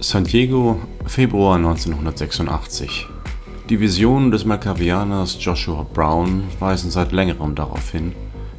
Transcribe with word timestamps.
San 0.00 0.22
Diego, 0.22 0.80
Februar 1.06 1.56
1986. 1.56 3.08
Die 3.68 3.80
Visionen 3.80 4.30
des 4.30 4.44
Malkavianers 4.44 5.36
Joshua 5.40 5.82
Brown 5.82 6.44
weisen 6.60 6.92
seit 6.92 7.10
längerem 7.10 7.56
darauf 7.56 7.90
hin, 7.90 8.14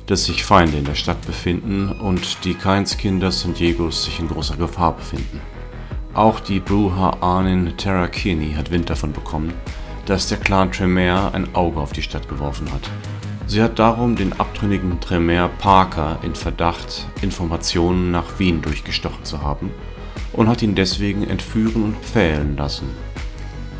dass 0.07 0.25
sich 0.25 0.43
Feinde 0.43 0.77
in 0.77 0.83
der 0.83 0.95
Stadt 0.95 1.25
befinden 1.25 1.93
und 1.93 2.43
die 2.43 2.55
Kainskinder 2.55 3.31
San 3.31 3.53
Diegos 3.53 4.03
sich 4.03 4.19
in 4.19 4.27
großer 4.27 4.57
Gefahr 4.57 4.97
befinden. 4.97 5.39
Auch 6.13 6.41
die 6.41 6.59
Bruja-Ahnin 6.59 7.77
Tara 7.77 8.09
Kearney 8.09 8.51
hat 8.51 8.69
Wind 8.69 8.89
davon 8.89 9.13
bekommen, 9.13 9.53
dass 10.07 10.27
der 10.27 10.39
Clan 10.39 10.73
Tremere 10.73 11.33
ein 11.33 11.55
Auge 11.55 11.79
auf 11.79 11.93
die 11.93 12.01
Stadt 12.01 12.27
geworfen 12.27 12.69
hat. 12.73 12.89
Sie 13.47 13.63
hat 13.63 13.79
darum 13.79 14.17
den 14.17 14.37
abtrünnigen 14.37 14.99
Tremere 14.99 15.49
Parker 15.57 16.19
in 16.21 16.35
Verdacht, 16.35 17.07
Informationen 17.21 18.11
nach 18.11 18.39
Wien 18.39 18.61
durchgestochen 18.61 19.23
zu 19.23 19.41
haben 19.41 19.71
und 20.33 20.47
hat 20.47 20.61
ihn 20.61 20.75
deswegen 20.75 21.27
entführen 21.27 21.83
und 21.83 21.97
pfählen 21.97 22.55
lassen. 22.57 22.89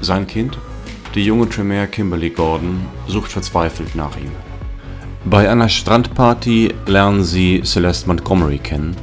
Sein 0.02 0.28
Kind, 0.28 0.58
die 1.16 1.26
junge 1.26 1.50
Tremere 1.50 1.88
Kimberly 1.88 2.30
Gordon, 2.30 2.86
sucht 3.08 3.32
verzweifelt 3.32 3.96
nach 3.96 4.16
ihm. 4.18 4.32
Bei 5.26 5.50
einer 5.50 5.68
Strandparty 5.68 6.74
lernen 6.86 7.24
sie 7.24 7.62
Celeste 7.64 8.08
Montgomery 8.08 8.58
kennen, 8.58 8.96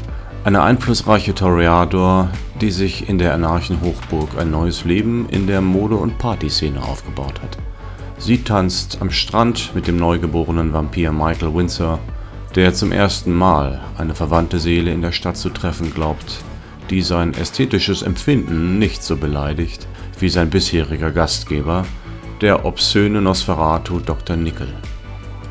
eine 0.45 0.62
einflussreiche 0.62 1.34
Toreador, 1.34 2.30
die 2.60 2.70
sich 2.70 3.09
in 3.09 3.18
der 3.18 3.34
Anarchenhochburg 3.34 4.38
ein 4.38 4.51
neues 4.51 4.84
Leben 4.84 5.28
in 5.28 5.46
der 5.46 5.60
Mode- 5.60 5.96
und 5.96 6.18
Partyszene 6.18 6.82
aufgebaut 6.82 7.42
hat. 7.42 7.59
Sie 8.18 8.42
tanzt 8.42 8.98
am 9.01 9.10
Strand 9.10 9.74
mit 9.74 9.87
dem 9.87 9.96
neugeborenen 9.96 10.73
Vampir 10.73 11.12
Michael 11.12 11.54
Windsor, 11.54 11.99
der 12.54 12.73
zum 12.73 12.93
ersten 12.93 13.34
Mal 13.34 13.82
eine 13.99 14.15
verwandte 14.15 14.59
Seele 14.59 14.93
in 14.93 15.02
der 15.02 15.12
Stadt 15.12 15.37
zu 15.37 15.51
treffen 15.51 15.93
glaubt, 15.93 16.38
die 16.90 17.02
sein 17.02 17.34
ästhetisches 17.34 18.02
Empfinden 18.02 18.79
nicht 18.79 19.02
so 19.02 19.16
beleidigt 19.16 19.87
wie 20.18 20.29
sein 20.29 20.51
bisheriger 20.51 21.10
Gastgeber, 21.10 21.84
der 22.40 22.65
obszöne 22.65 23.20
Nosferatu 23.20 24.01
Dr. 24.01 24.37
Nickel. 24.37 24.73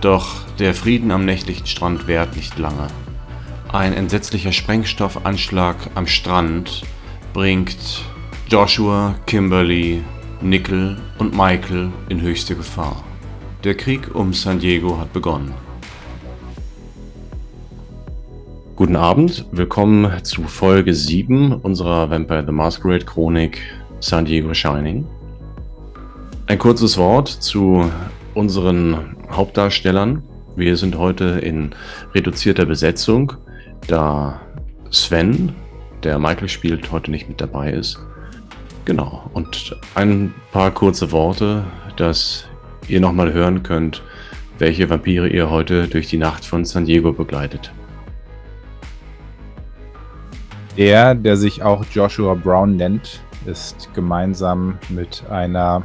Doch 0.01 0.27
der 0.59 0.73
Frieden 0.73 1.11
am 1.11 1.25
nächtlichen 1.25 1.67
Strand 1.67 2.07
währt 2.07 2.35
nicht 2.35 2.57
lange. 2.57 2.87
Ein 3.71 3.93
entsetzlicher 3.93 4.51
Sprengstoffanschlag 4.51 5.75
am 5.95 6.07
Strand 6.07 6.83
bringt 7.33 8.03
Joshua, 8.47 9.15
Kimberly, 9.25 10.03
Nickel 10.41 10.97
und 11.17 11.35
Michael 11.35 11.91
in 12.09 12.21
höchste 12.21 12.55
Gefahr. 12.55 13.03
Der 13.63 13.75
Krieg 13.75 14.13
um 14.13 14.33
San 14.33 14.59
Diego 14.59 14.99
hat 14.99 15.11
begonnen. 15.11 15.53
Guten 18.75 18.97
Abend, 18.97 19.45
willkommen 19.53 20.21
zu 20.25 20.43
Folge 20.43 20.93
7 20.93 21.53
unserer 21.53 22.09
Vampire 22.09 22.43
the 22.45 22.51
Masquerade 22.51 23.05
Chronik 23.05 23.61
San 24.01 24.25
Diego 24.25 24.53
Shining. 24.53 25.07
Ein 26.47 26.59
kurzes 26.59 26.97
Wort 26.97 27.29
zu 27.29 27.89
unseren 28.33 29.15
Hauptdarstellern. 29.31 30.23
Wir 30.57 30.75
sind 30.75 30.97
heute 30.97 31.39
in 31.41 31.69
reduzierter 32.13 32.65
Besetzung, 32.65 33.31
da 33.87 34.41
Sven, 34.91 35.55
der 36.03 36.19
Michael 36.19 36.49
spielt, 36.49 36.91
heute 36.91 37.11
nicht 37.11 37.29
mit 37.29 37.39
dabei 37.39 37.71
ist. 37.71 37.97
Genau, 38.83 39.29
und 39.33 39.73
ein 39.95 40.33
paar 40.51 40.71
kurze 40.71 41.13
Worte, 41.13 41.63
dass 41.95 42.43
ihr 42.89 42.99
nochmal 42.99 43.31
hören 43.31 43.63
könnt, 43.63 44.03
welche 44.59 44.89
Vampire 44.89 45.29
ihr 45.29 45.49
heute 45.49 45.87
durch 45.87 46.09
die 46.09 46.17
Nacht 46.17 46.43
von 46.43 46.65
San 46.65 46.83
Diego 46.83 47.13
begleitet. 47.13 47.71
Der, 50.77 51.15
der 51.15 51.37
sich 51.37 51.63
auch 51.63 51.85
Joshua 51.89 52.33
Brown 52.33 52.75
nennt, 52.75 53.21
ist 53.45 53.89
gemeinsam 53.93 54.77
mit 54.89 55.23
einer 55.29 55.83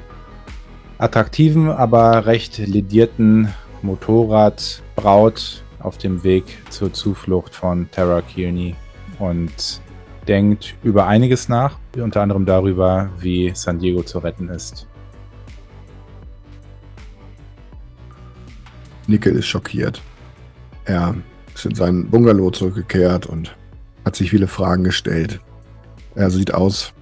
attraktiven, 0.98 1.70
aber 1.70 2.26
recht 2.26 2.58
ledierten 2.58 3.54
Motorradbraut 3.82 5.62
auf 5.78 5.96
dem 5.96 6.24
Weg 6.24 6.58
zur 6.70 6.92
Zuflucht 6.92 7.54
von 7.54 7.88
Tara 7.92 8.20
Kearney 8.20 8.74
und 9.20 9.80
denkt 10.26 10.74
über 10.82 11.06
einiges 11.06 11.48
nach, 11.48 11.78
unter 11.96 12.22
anderem 12.22 12.44
darüber, 12.44 13.10
wie 13.18 13.52
San 13.54 13.78
Diego 13.78 14.02
zu 14.02 14.18
retten 14.18 14.48
ist. 14.48 14.88
Nickel 19.06 19.36
ist 19.36 19.46
schockiert. 19.46 20.02
Er 20.84 21.14
ist 21.54 21.64
in 21.64 21.74
seinen 21.74 22.10
Bungalow 22.10 22.50
zurückgekehrt 22.50 23.26
und 23.26 23.54
hat 24.05 24.16
sich 24.16 24.31
viele 24.31 24.47
Fragen 24.47 24.84
gestellt. 24.84 25.41
Er 26.15 26.31
sieht 26.31 26.53
aus 26.55 26.93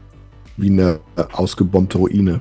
wie 0.57 0.71
eine 0.71 1.01
ausgebombte 1.33 1.99
Ruine. 1.99 2.41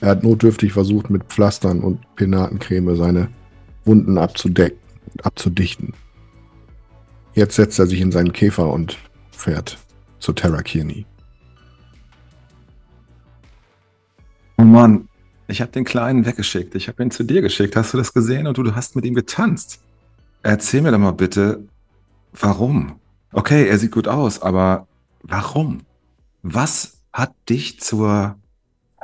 Er 0.00 0.10
hat 0.10 0.24
notdürftig 0.24 0.72
versucht, 0.72 1.08
mit 1.08 1.24
Pflastern 1.24 1.80
und 1.80 2.00
Penatencreme 2.16 2.96
seine 2.96 3.28
Wunden 3.84 4.18
abzudecken 4.18 4.78
und 5.12 5.24
abzudichten. 5.24 5.94
Jetzt 7.34 7.56
setzt 7.56 7.78
er 7.78 7.86
sich 7.86 8.00
in 8.00 8.12
seinen 8.12 8.32
Käfer 8.32 8.70
und 8.70 8.98
fährt 9.30 9.78
zu 10.18 10.32
Terra 10.32 10.62
Kearney. 10.62 11.06
Oh 14.58 14.64
Mann, 14.64 15.08
ich 15.48 15.60
habe 15.60 15.70
den 15.70 15.84
Kleinen 15.84 16.26
weggeschickt. 16.26 16.74
Ich 16.74 16.88
habe 16.88 17.02
ihn 17.02 17.10
zu 17.10 17.24
dir 17.24 17.42
geschickt. 17.42 17.76
Hast 17.76 17.94
du 17.94 17.98
das 17.98 18.12
gesehen? 18.12 18.46
Und 18.46 18.58
du, 18.58 18.62
du 18.62 18.74
hast 18.74 18.96
mit 18.96 19.04
ihm 19.04 19.14
getanzt. 19.14 19.80
Erzähl 20.42 20.82
mir 20.82 20.92
doch 20.92 20.98
mal 20.98 21.12
bitte, 21.12 21.62
warum? 22.32 22.98
Okay, 23.36 23.68
er 23.68 23.78
sieht 23.78 23.92
gut 23.92 24.08
aus, 24.08 24.40
aber 24.40 24.88
warum? 25.22 25.82
Was 26.40 27.02
hat 27.12 27.34
dich 27.50 27.78
zur 27.80 28.36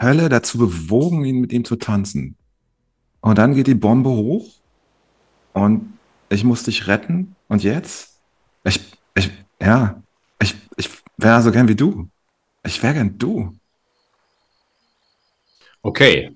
Hölle 0.01 0.31
dazu 0.31 0.57
bewogen, 0.57 1.27
ihn 1.27 1.43
mit 1.43 1.53
ihm 1.53 1.67
zu 1.67 1.77
tanzen? 1.77 2.35
Und 3.21 3.37
dann 3.37 3.55
geht 3.55 3.67
die 3.67 3.75
Bombe 3.75 4.09
hoch 4.09 4.49
und 5.53 5.99
ich 6.31 6.45
muss 6.45 6.63
dich 6.63 6.87
retten. 6.87 7.37
Und 7.49 7.63
jetzt? 7.63 8.21
Ich, 8.65 8.81
ich, 9.15 9.31
ja, 9.61 10.03
ich, 10.41 10.57
ich 10.79 10.89
wäre 11.19 11.43
so 11.43 11.53
gern 11.53 11.69
wie 11.69 11.77
du. 11.77 12.09
Ich 12.65 12.83
wäre 12.83 12.95
gern 12.95 13.19
du. 13.19 13.55
Okay, 15.83 16.35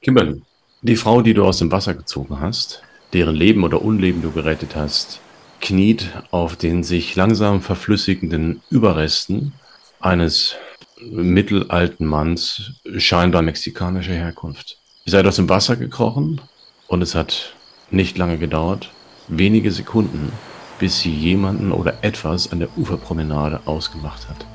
Kimberly, 0.00 0.42
die 0.82 0.96
Frau, 0.96 1.22
die 1.22 1.32
du 1.32 1.44
aus 1.44 1.58
dem 1.58 1.70
Wasser 1.70 1.94
gezogen 1.94 2.40
hast, 2.40 2.82
deren 3.12 3.36
Leben 3.36 3.62
oder 3.62 3.82
Unleben 3.82 4.20
du 4.20 4.32
gerettet 4.32 4.74
hast, 4.74 5.20
kniet 5.60 6.10
auf 6.30 6.56
den 6.56 6.82
sich 6.82 7.16
langsam 7.16 7.60
verflüssigenden 7.60 8.62
Überresten 8.70 9.52
eines 10.00 10.56
mittelalten 11.00 12.06
Manns, 12.06 12.72
scheinbar 12.96 13.42
mexikanischer 13.42 14.14
Herkunft. 14.14 14.78
Ihr 15.04 15.12
seid 15.12 15.26
aus 15.26 15.36
dem 15.36 15.48
Wasser 15.48 15.76
gekrochen 15.76 16.40
und 16.88 17.02
es 17.02 17.14
hat 17.14 17.54
nicht 17.90 18.18
lange 18.18 18.38
gedauert, 18.38 18.90
wenige 19.28 19.70
Sekunden, 19.70 20.32
bis 20.78 21.00
sie 21.00 21.12
jemanden 21.12 21.72
oder 21.72 21.94
etwas 22.02 22.50
an 22.52 22.60
der 22.60 22.68
Uferpromenade 22.76 23.60
ausgemacht 23.66 24.28
hat. 24.28 24.46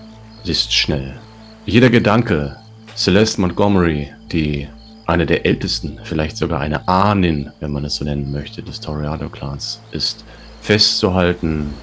Sie 0.44 0.52
ist 0.52 0.74
schnell. 0.74 1.20
Jeder 1.66 1.90
Gedanke, 1.90 2.58
Celeste 2.96 3.42
Montgomery, 3.42 4.12
die 4.32 4.68
eine 5.06 5.26
der 5.26 5.46
ältesten, 5.46 6.00
vielleicht 6.04 6.38
sogar 6.38 6.60
eine 6.60 6.88
Ahnin, 6.88 7.52
wenn 7.60 7.72
man 7.72 7.86
es 7.86 7.96
so 7.96 8.06
nennen 8.06 8.32
möchte, 8.32 8.64
des 8.64 8.80
Toreado-Clans 8.80 9.82
ist, 9.92 10.24
festzuhalten, 10.62 11.74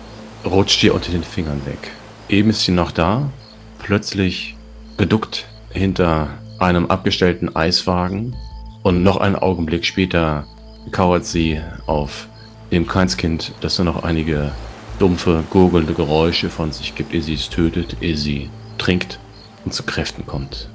rutscht 0.45 0.83
ihr 0.83 0.95
unter 0.95 1.11
den 1.11 1.25
Fingern 1.25 1.61
weg. 1.67 1.91
Eben 2.29 2.51
ist 2.51 2.63
sie 2.63 2.73
noch 2.73 2.93
da, 2.93 3.31
plötzlich 3.79 4.57
geduckt 4.97 5.47
hinter 5.71 6.29
einem 6.59 6.87
abgestellten 6.87 7.55
Eiswagen 7.55 8.35
und 8.83 9.03
noch 9.03 9.19
einen 9.19 9.37
Augenblick 9.37 9.85
später 9.85 10.47
kauert 10.91 11.27
sie 11.27 11.61
auf 11.87 12.29
dem 12.71 12.87
Keinskind, 12.87 13.53
das 13.61 13.79
nur 13.79 13.85
noch 13.85 14.03
einige 14.03 14.53
dumpfe, 14.99 15.45
gurgelnde 15.51 15.95
Geräusche 15.95 16.51
von 16.51 16.73
sich 16.73 16.95
gibt, 16.95 17.15
ehe 17.15 17.23
sie 17.23 17.35
es 17.35 17.49
tötet, 17.49 17.97
ehe 18.01 18.17
sie 18.17 18.51
trinkt 18.79 19.19
und 19.65 19.73
zu 19.73 19.83
Kräften 19.83 20.27
kommt. 20.27 20.69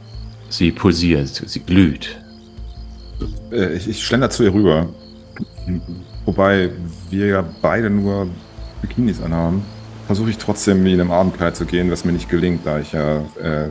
Sie 0.50 0.72
pulsiert, 0.72 1.44
sie 1.46 1.60
glüht. 1.60 2.20
Äh, 3.52 3.74
Ich, 3.76 3.88
ich 3.88 4.04
schlender 4.04 4.30
zu 4.30 4.44
ihr 4.44 4.54
rüber. 4.54 4.90
Wobei 6.26 6.72
wir 7.10 7.28
ja 7.28 7.46
beide 7.62 7.90
nur 7.90 8.28
Bikinis 8.82 9.22
anhaben. 9.22 9.66
Versuche 10.06 10.30
ich 10.30 10.38
trotzdem 10.38 10.84
wie 10.84 10.94
in 10.94 11.02
einem 11.02 11.12
Abendkleid 11.12 11.56
zu 11.56 11.66
gehen, 11.66 11.90
was 11.90 12.04
mir 12.04 12.12
nicht 12.12 12.30
gelingt, 12.30 12.66
da 12.66 12.80
ich 12.80 12.92
ja 12.92 13.20
äh, 13.42 13.70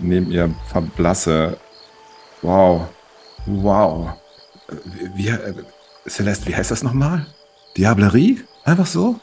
neben 0.00 0.30
ihr 0.30 0.54
verblasse. 0.66 1.58
Wow. 2.42 2.88
Wow. 3.46 4.14
Wie, 5.14 5.28
äh, 5.28 5.54
Celeste, 6.08 6.46
wie 6.46 6.56
heißt 6.56 6.70
das 6.70 6.82
nochmal? 6.82 7.26
Diablerie? 7.76 8.42
Einfach 8.64 8.86
so? 8.86 9.20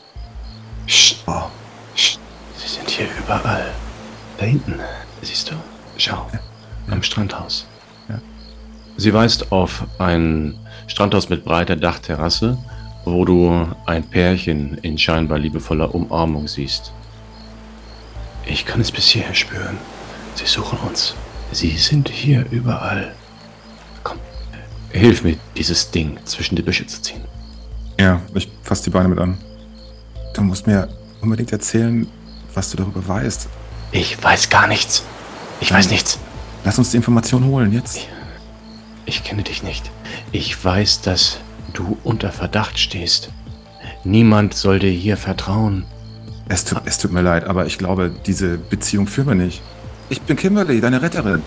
Psst. 0.86 1.24
Oh. 1.26 1.44
Psst. 1.96 2.20
Sie 2.58 2.68
sind 2.68 2.90
hier 2.90 3.08
überall. 3.18 3.72
Da 4.38 4.46
hinten. 4.46 4.80
Siehst 5.22 5.50
du? 5.50 5.56
Schau. 5.98 6.28
Am 6.90 7.02
Strandhaus. 7.02 7.66
Ja. 8.10 8.20
Sie 8.98 9.14
weist 9.14 9.52
auf 9.52 9.86
ein 9.98 10.60
Strandhaus 10.92 11.30
mit 11.30 11.46
breiter 11.46 11.78
Dachterrasse, 11.78 12.58
wo 13.06 13.24
du 13.24 13.66
ein 13.86 14.04
Pärchen 14.04 14.78
in 14.80 14.98
scheinbar 14.98 15.40
liebevoller 15.40 15.96
Umarmung 15.96 16.50
siehst. 16.50 16.92
Ich 18.46 18.66
kann 18.66 18.82
es 18.82 18.92
bis 18.92 19.08
hierher 19.08 19.34
spüren. 19.34 19.78
Sie 20.36 20.46
suchen 20.46 20.78
uns. 20.80 21.16
Sie 21.54 21.78
sind 21.78 22.10
hier 22.10 22.46
überall. 22.52 23.16
Komm, 24.04 24.18
hilf 24.92 25.24
mir, 25.24 25.38
dieses 25.56 25.92
Ding 25.92 26.20
zwischen 26.26 26.58
die 26.58 26.62
Büsche 26.62 26.86
zu 26.86 27.02
ziehen. 27.02 27.22
Ja, 27.98 28.22
ich 28.34 28.50
fasse 28.62 28.84
die 28.84 28.90
Beine 28.90 29.08
mit 29.08 29.20
an. 29.20 29.38
Du 30.34 30.42
musst 30.42 30.68
mir 30.68 30.90
unbedingt 31.22 31.54
erzählen, 31.54 32.06
was 32.54 32.70
du 32.70 32.76
darüber 32.76 33.08
weißt. 33.08 33.48
Ich 33.94 34.22
weiß 34.22 34.50
gar 34.50 34.68
nichts. 34.68 35.04
Ich 35.62 35.72
weiß 35.72 35.90
nichts. 35.90 36.20
Lass 36.66 36.78
uns 36.78 36.92
die 36.92 36.98
Information 36.98 37.46
holen, 37.46 37.72
jetzt. 37.72 38.08
Ich 39.06 39.24
kenne 39.24 39.44
dich 39.44 39.64
nicht. 39.64 39.90
Ich 40.32 40.64
weiß, 40.64 41.02
dass 41.02 41.40
du 41.74 41.98
unter 42.04 42.32
Verdacht 42.32 42.80
stehst. 42.80 43.30
Niemand 44.04 44.54
soll 44.54 44.80
dir 44.80 44.92
hier 44.92 45.18
vertrauen. 45.18 45.86
Es 46.50 46.66
tut, 46.66 46.82
es 46.86 46.98
tut 46.98 47.12
mir 47.12 47.22
leid, 47.22 47.46
aber 47.46 47.66
ich 47.66 47.78
glaube, 47.78 48.12
diese 48.26 48.58
Beziehung 48.58 49.08
führen 49.08 49.28
wir 49.28 49.36
nicht. 49.36 49.62
Ich 50.10 50.22
bin 50.22 50.36
Kimberly, 50.36 50.82
deine 50.82 51.02
Retterin. 51.02 51.42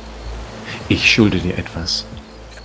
Ich 0.89 1.11
schulde 1.11 1.39
dir 1.39 1.59
etwas. 1.59 2.06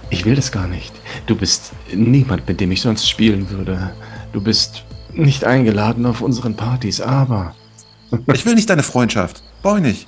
Ich 0.09 0.25
will 0.25 0.35
das 0.35 0.51
gar 0.51 0.67
nicht. 0.67 0.93
Du 1.27 1.35
bist 1.35 1.71
niemand, 1.93 2.47
mit 2.47 2.59
dem 2.61 2.71
ich 2.71 2.81
sonst 2.81 3.07
spielen 3.07 3.49
würde. 3.49 3.91
Du 4.31 4.41
bist 4.41 4.83
nicht 5.13 5.43
eingeladen 5.43 6.05
auf 6.05 6.21
unseren 6.21 6.55
Partys, 6.55 7.01
aber 7.01 7.55
Ich 8.33 8.45
will 8.45 8.55
nicht 8.55 8.69
deine 8.69 8.83
Freundschaft. 8.83 9.43
Ich 9.63 9.81
nicht. 9.81 10.07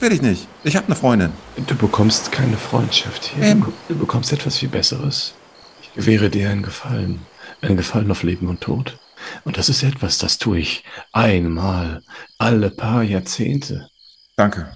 Will 0.00 0.12
ich 0.12 0.22
nicht. 0.22 0.48
Ich 0.64 0.76
habe 0.76 0.86
eine 0.86 0.96
Freundin. 0.96 1.30
du 1.56 1.74
bekommst 1.76 2.32
keine 2.32 2.56
Freundschaft 2.56 3.26
hier. 3.26 3.44
Ähm. 3.44 3.72
Du, 3.86 3.98
bekommst 3.98 4.32
etwas 4.32 4.56
viel 4.56 4.70
Besseres. 4.70 5.34
Ich 5.82 5.92
gewähre 5.92 6.30
dir 6.30 6.48
einen 6.48 6.62
Gefallen. 6.62 7.20
Einen 7.60 7.76
Gefallen 7.76 8.10
auf 8.10 8.22
Leben 8.22 8.48
und 8.48 8.62
Tod. 8.62 8.98
Und 9.44 9.58
das 9.58 9.68
ist 9.68 9.82
etwas, 9.82 10.16
das 10.16 10.38
tue 10.38 10.60
ich 10.60 10.84
einmal 11.12 12.02
alle 12.38 12.70
paar 12.70 13.02
Jahrzehnte. 13.02 13.90
Danke. 14.36 14.74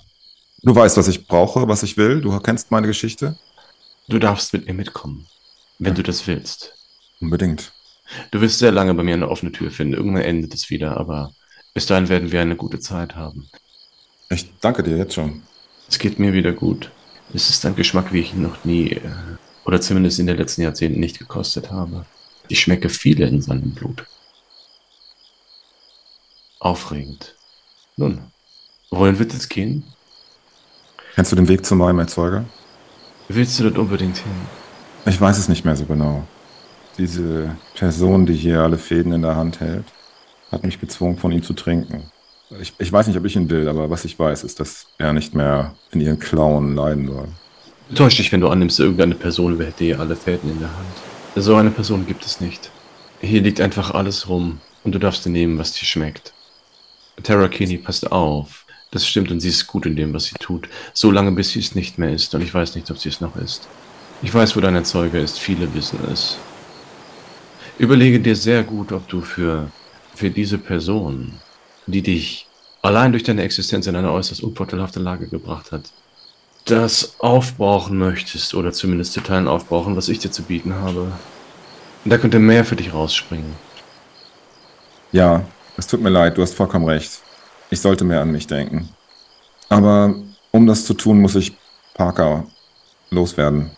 Du 0.63 0.77
weißt, 0.77 0.99
was 0.99 1.09
ich 1.09 1.27
brauche, 1.27 1.67
was 1.69 1.83
ich 1.83 1.97
will. 1.97 2.21
Du 2.21 2.39
kennst 2.41 2.71
meine 2.71 2.87
Geschichte. 2.87 3.39
Du 4.09 4.19
darfst 4.19 4.53
mit 4.53 4.67
mir 4.67 4.75
mitkommen, 4.75 5.27
wenn 5.79 5.95
du 5.95 6.03
das 6.03 6.27
willst. 6.27 6.75
Unbedingt. 7.21 7.73
Du 8.31 8.43
wirst 8.43 8.59
sehr 8.59 8.73
lange 8.73 8.93
bei 8.93 9.03
mir 9.03 9.15
eine 9.15 9.31
offene 9.31 9.53
Tür 9.53 9.71
finden. 9.71 9.95
Irgendwann 9.95 10.23
endet 10.23 10.53
es 10.53 10.69
wieder, 10.69 10.99
aber 10.99 11.33
bis 11.73 11.87
dahin 11.87 12.11
werden 12.11 12.31
wir 12.31 12.43
eine 12.43 12.57
gute 12.57 12.79
Zeit 12.79 13.17
haben. 13.17 13.49
Ich 14.31 14.59
danke 14.61 14.83
dir 14.83 14.97
jetzt 14.97 15.15
schon. 15.15 15.43
Es 15.89 15.99
geht 15.99 16.19
mir 16.19 16.33
wieder 16.33 16.53
gut. 16.53 16.91
Es 17.33 17.51
ist 17.51 17.65
ein 17.67 17.77
Geschmack, 17.77 18.13
wie 18.13 18.21
ich 18.21 18.33
ihn 18.33 18.43
noch 18.43 18.65
nie, 18.65 18.93
äh, 18.93 19.01
oder 19.65 19.81
zumindest 19.81 20.19
in 20.19 20.27
den 20.27 20.37
letzten 20.37 20.63
Jahrzehnten 20.63 21.01
nicht 21.01 21.19
gekostet 21.19 21.71
habe. 21.71 22.07
Ich 22.49 22.61
schmecke 22.61 22.89
viele 22.89 23.27
in 23.27 23.41
seinem 23.41 23.75
Blut. 23.75 24.05
Aufregend. 26.59 27.35
Nun, 27.97 28.21
wohin 28.91 29.19
wird 29.19 29.33
es 29.35 29.49
gehen? 29.49 29.85
Kennst 31.15 31.33
du 31.33 31.37
den 31.37 31.49
Weg 31.49 31.65
zu 31.65 31.77
meinem 31.77 32.01
Erzeuger? 32.01 32.45
Willst 33.29 33.59
du 33.59 33.65
dort 33.65 33.79
unbedingt 33.79 34.19
hin? 34.19 34.33
Ich 35.07 35.21
weiß 35.21 35.39
es 35.39 35.49
nicht 35.49 35.65
mehr 35.65 35.77
so 35.77 35.85
genau. 35.85 36.27
Diese 36.99 37.57
Person, 37.75 38.27
die 38.27 38.35
hier 38.35 38.61
alle 38.61 38.79
Fäden 38.79 39.13
in 39.13 39.23
der 39.23 39.37
Hand 39.37 39.61
hält, 39.61 39.87
hat 40.51 40.65
mich 40.65 40.81
gezwungen, 40.81 41.19
von 41.19 41.33
ihm 41.33 41.43
zu 41.43 41.53
trinken. 41.53 42.11
Ich, 42.61 42.73
ich 42.79 42.93
weiß 42.93 43.07
nicht, 43.07 43.17
ob 43.17 43.25
ich 43.25 43.37
ihn 43.37 43.51
will, 43.51 43.69
aber 43.69 43.91
was 43.91 44.05
ich 44.05 44.19
weiß, 44.19 44.45
ist, 44.45 44.61
dass 44.61 44.87
er 44.99 45.13
nicht 45.13 45.35
mehr 45.35 45.75
in 45.93 46.01
ihren 46.01 46.19
Klauen 46.19 46.77
leiden 46.77 47.07
soll. 47.07 47.29
Täusch 47.95 48.17
dich, 48.17 48.33
wenn 48.33 48.41
du 48.41 48.49
annimmst, 48.49 48.81
irgendeine 48.81 49.15
Person 49.15 49.59
hätte 49.61 49.85
hier 49.85 50.01
alle 50.01 50.17
Fäden 50.17 50.51
in 50.51 50.61
der 50.61 50.69
Hand. 50.69 50.87
So 51.37 51.57
eine 51.57 51.71
Person 51.71 52.07
gibt 52.07 52.25
es 52.25 52.41
nicht. 52.41 52.71
Hier 53.21 53.41
liegt 53.43 53.61
einfach 53.61 53.93
alles 53.93 54.29
rum 54.29 54.61
und 54.85 54.95
du 54.95 54.99
darfst 54.99 55.25
dir 55.25 55.31
nehmen, 55.31 55.59
was 55.59 55.73
dir 55.73 55.85
schmeckt. 55.85 56.33
Tara 57.23 57.49
Kinney, 57.49 57.79
passt 57.79 58.11
auf. 58.11 58.65
Das 58.91 59.07
stimmt 59.07 59.31
und 59.31 59.41
sie 59.41 59.49
ist 59.49 59.67
gut 59.67 59.87
in 59.87 59.97
dem, 59.97 60.15
was 60.15 60.27
sie 60.27 60.37
tut. 60.39 60.69
So 60.93 61.11
lange, 61.11 61.33
bis 61.33 61.51
sie 61.51 61.59
es 61.59 61.75
nicht 61.75 61.99
mehr 61.99 62.13
ist 62.13 62.35
und 62.35 62.43
ich 62.43 62.55
weiß 62.55 62.77
nicht, 62.77 62.91
ob 62.91 62.99
sie 62.99 63.09
es 63.09 63.21
noch 63.21 63.37
ist. 63.37 63.67
Ich 64.23 64.33
weiß, 64.33 64.57
wo 64.57 64.61
dein 64.61 64.77
Erzeuger 64.77 65.19
ist. 65.19 65.39
Viele 65.39 65.73
wissen 65.75 65.99
es. 66.13 66.39
Überlege 67.79 68.21
dir 68.21 68.37
sehr 68.37 68.63
gut, 68.63 68.93
ob 68.93 69.09
du 69.09 69.21
für, 69.21 69.69
für 70.15 70.31
diese 70.31 70.59
Person, 70.59 71.33
die 71.87 72.03
dich 72.03 72.47
allein 72.83 73.13
durch 73.13 73.23
deine 73.23 73.43
Existenz 73.43 73.87
in 73.87 73.97
eine 73.97 74.13
äußerst 74.13 74.43
unvorteilhafte 74.43 75.01
Lage 75.01 75.27
gebracht 75.27 75.73
hat, 75.73 75.83
das 76.67 77.17
aufbrauchen 77.19 77.99
möchtest 77.99 78.55
oder 78.55 78.73
zumindest 78.73 79.13
zu 79.13 79.21
Teilen 79.21 79.49
aufbrauchen, 79.49 79.97
was 79.97 80.09
ich 80.09 80.19
dir 80.19 80.31
zu 80.31 80.43
bieten 80.43 80.75
habe. 80.75 81.13
Da 82.05 82.19
könnte 82.19 82.39
mehr 82.39 82.65
für 82.65 82.77
dich 82.77 82.93
rausspringen. 82.93 83.55
Ja, 85.13 85.45
es 85.77 85.87
tut 85.87 86.01
mir 86.01 86.11
leid, 86.11 86.37
du 86.37 86.43
hast 86.43 86.55
vollkommen 86.55 86.87
recht. 86.87 87.21
Ich 87.71 87.81
sollte 87.81 88.05
mehr 88.05 88.21
an 88.21 88.31
mich 88.31 88.47
denken. 88.47 88.89
Aber 89.69 90.15
um 90.51 90.67
das 90.67 90.85
zu 90.85 90.95
tun, 90.95 91.21
muss 91.21 91.35
ich 91.35 91.57
Parker 91.95 92.47
loswerden. 93.11 93.71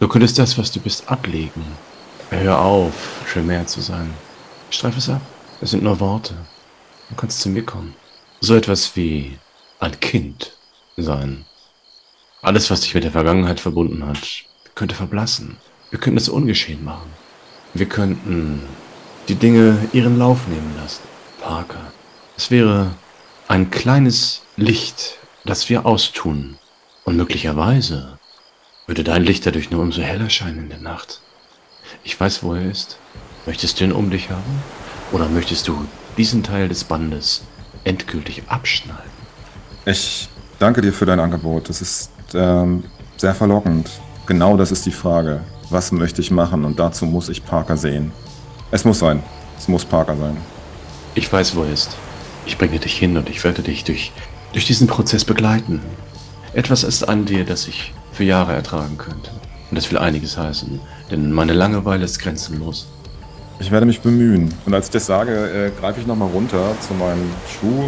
Du 0.00 0.08
könntest 0.08 0.38
das, 0.38 0.58
was 0.58 0.70
du 0.72 0.80
bist, 0.80 1.08
ablegen. 1.08 1.64
Hör 2.30 2.60
auf, 2.60 3.22
Tremere 3.32 3.66
zu 3.66 3.80
sein. 3.80 4.12
Streif 4.70 4.96
es 4.96 5.08
ab. 5.08 5.20
Es 5.60 5.70
sind 5.70 5.82
nur 5.82 5.98
Worte. 6.00 6.34
Du 7.10 7.16
kannst 7.16 7.40
zu 7.40 7.48
mir 7.48 7.64
kommen. 7.64 7.94
So 8.40 8.54
etwas 8.54 8.96
wie 8.96 9.38
ein 9.78 9.98
Kind 10.00 10.52
sein. 10.96 11.44
Alles, 12.42 12.70
was 12.70 12.80
dich 12.80 12.94
mit 12.94 13.04
der 13.04 13.12
Vergangenheit 13.12 13.60
verbunden 13.60 14.06
hat, 14.06 14.18
könnte 14.74 14.94
verblassen. 14.94 15.56
Wir 15.90 15.98
könnten 15.98 16.18
es 16.18 16.28
ungeschehen 16.28 16.84
machen. 16.84 17.10
Wir 17.74 17.86
könnten 17.86 18.62
die 19.28 19.34
Dinge 19.34 19.78
ihren 19.92 20.18
Lauf 20.18 20.46
nehmen 20.48 20.74
lassen. 20.76 21.02
Parker. 21.40 21.92
Es 22.36 22.50
wäre 22.50 22.94
ein 23.48 23.70
kleines 23.70 24.42
Licht, 24.56 25.18
das 25.44 25.68
wir 25.68 25.86
austun. 25.86 26.58
Und 27.04 27.16
möglicherweise 27.16 28.18
würde 28.86 29.04
dein 29.04 29.24
Licht 29.24 29.46
dadurch 29.46 29.70
nur 29.70 29.82
umso 29.82 30.02
heller 30.02 30.30
scheinen 30.30 30.64
in 30.64 30.68
der 30.68 30.80
Nacht. 30.80 31.20
Ich 32.04 32.18
weiß, 32.18 32.42
wo 32.42 32.54
er 32.54 32.70
ist. 32.70 32.98
Möchtest 33.46 33.80
du 33.80 33.84
ihn 33.84 33.92
um 33.92 34.10
dich 34.10 34.30
haben? 34.30 34.62
Oder 35.12 35.28
möchtest 35.28 35.68
du 35.68 35.86
diesen 36.16 36.42
Teil 36.42 36.68
des 36.68 36.84
Bandes 36.84 37.44
endgültig 37.84 38.42
abschneiden? 38.48 39.02
Ich 39.84 40.28
danke 40.58 40.80
dir 40.80 40.92
für 40.92 41.06
dein 41.06 41.20
Angebot. 41.20 41.68
Das 41.68 41.80
ist 41.80 42.10
ähm, 42.34 42.84
sehr 43.16 43.34
verlockend. 43.34 43.88
Genau 44.26 44.56
das 44.56 44.72
ist 44.72 44.84
die 44.86 44.92
Frage. 44.92 45.40
Was 45.70 45.92
möchte 45.92 46.20
ich 46.20 46.30
machen? 46.30 46.64
Und 46.64 46.78
dazu 46.78 47.06
muss 47.06 47.28
ich 47.28 47.44
Parker 47.44 47.76
sehen. 47.76 48.12
Es 48.70 48.84
muss 48.84 48.98
sein. 48.98 49.22
Es 49.58 49.68
muss 49.68 49.84
Parker 49.84 50.16
sein. 50.16 50.36
Ich 51.14 51.32
weiß, 51.32 51.56
wo 51.56 51.62
er 51.62 51.72
ist. 51.72 51.96
Ich 52.46 52.58
bringe 52.58 52.78
dich 52.78 52.96
hin 52.98 53.16
und 53.16 53.28
ich 53.28 53.42
werde 53.44 53.62
dich 53.62 53.84
durch, 53.84 54.12
durch 54.52 54.66
diesen 54.66 54.86
Prozess 54.86 55.24
begleiten. 55.24 55.80
Etwas 56.52 56.84
ist 56.84 57.02
an 57.04 57.24
dir, 57.24 57.44
das 57.44 57.68
ich 57.68 57.92
für 58.12 58.24
Jahre 58.24 58.54
ertragen 58.54 58.98
könnte. 58.98 59.30
Und 59.70 59.76
das 59.76 59.90
will 59.90 59.98
einiges 59.98 60.38
heißen, 60.38 60.80
denn 61.10 61.32
meine 61.32 61.52
Langeweile 61.52 62.04
ist 62.04 62.18
grenzenlos. 62.18 62.86
Ich 63.58 63.70
werde 63.70 63.86
mich 63.86 64.00
bemühen. 64.00 64.52
Und 64.66 64.74
als 64.74 64.86
ich 64.86 64.92
das 64.92 65.06
sage, 65.06 65.32
äh, 65.32 65.80
greife 65.80 66.00
ich 66.00 66.06
nochmal 66.06 66.28
runter 66.28 66.76
zu 66.80 66.92
meinem 66.94 67.30
Schuh, 67.48 67.84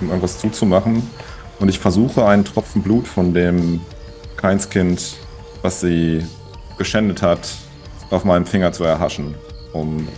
um 0.00 0.08
irgendwas 0.08 0.38
zuzumachen. 0.38 1.08
Und 1.60 1.68
ich 1.68 1.78
versuche, 1.78 2.26
einen 2.26 2.44
Tropfen 2.44 2.82
Blut 2.82 3.06
von 3.06 3.32
dem 3.32 3.80
Keinskind, 4.36 5.14
was 5.62 5.80
sie 5.80 6.26
geschändet 6.76 7.22
hat, 7.22 7.48
auf 8.10 8.24
meinem 8.24 8.46
Finger 8.46 8.72
zu 8.72 8.82
erhaschen, 8.82 9.36
um 9.72 10.08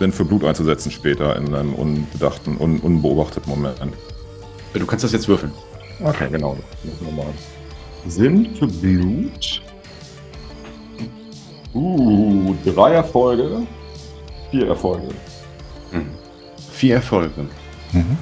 den 0.00 0.12
für 0.12 0.24
Blut 0.24 0.44
einzusetzen 0.44 0.90
später 0.90 1.36
in 1.36 1.54
einem 1.54 1.74
unbedachten, 1.74 2.56
un 2.56 2.80
unbeobachteten 2.80 3.50
Moment. 3.50 3.78
Du 4.72 4.86
kannst 4.86 5.04
das 5.04 5.12
jetzt 5.12 5.28
würfeln. 5.28 5.52
Okay, 6.02 6.28
genau. 6.30 6.56
Nochmal. 7.00 7.26
Sinn 8.06 8.54
für 8.58 8.66
Blut. 8.66 9.62
Uh, 11.74 12.54
drei 12.64 12.92
Erfolge. 12.92 13.66
Vier 14.50 14.68
Erfolge. 14.68 15.08
Vier 16.72 16.94
Erfolge. 16.96 17.46
Mhm. 17.92 18.16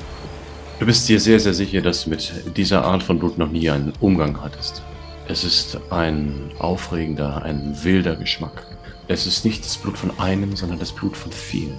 Du 0.79 0.87
bist 0.87 1.09
dir 1.09 1.21
sehr, 1.21 1.39
sehr 1.39 1.55
sicher, 1.55 1.81
dass 1.81 2.05
du 2.05 2.11
mit 2.11 2.33
dieser 2.57 2.85
Art 2.85 3.03
von 3.03 3.19
Blut 3.19 3.39
noch 3.39 3.51
nie 3.51 3.69
einen 3.71 3.93
Umgang 4.01 4.41
hattest. 4.43 4.83
Es 5.29 5.45
ist 5.45 5.79
ein 5.91 6.51
aufregender, 6.59 7.43
ein 7.43 7.77
wilder 7.83 8.17
Geschmack. 8.17 8.67
Es 9.07 9.27
ist 9.27 9.45
nicht 9.45 9.65
das 9.65 9.77
Blut 9.77 9.99
von 9.99 10.19
einem, 10.19 10.57
sondern 10.57 10.79
das 10.79 10.93
Blut 10.93 11.17
von 11.17 11.31
vielen. 11.31 11.79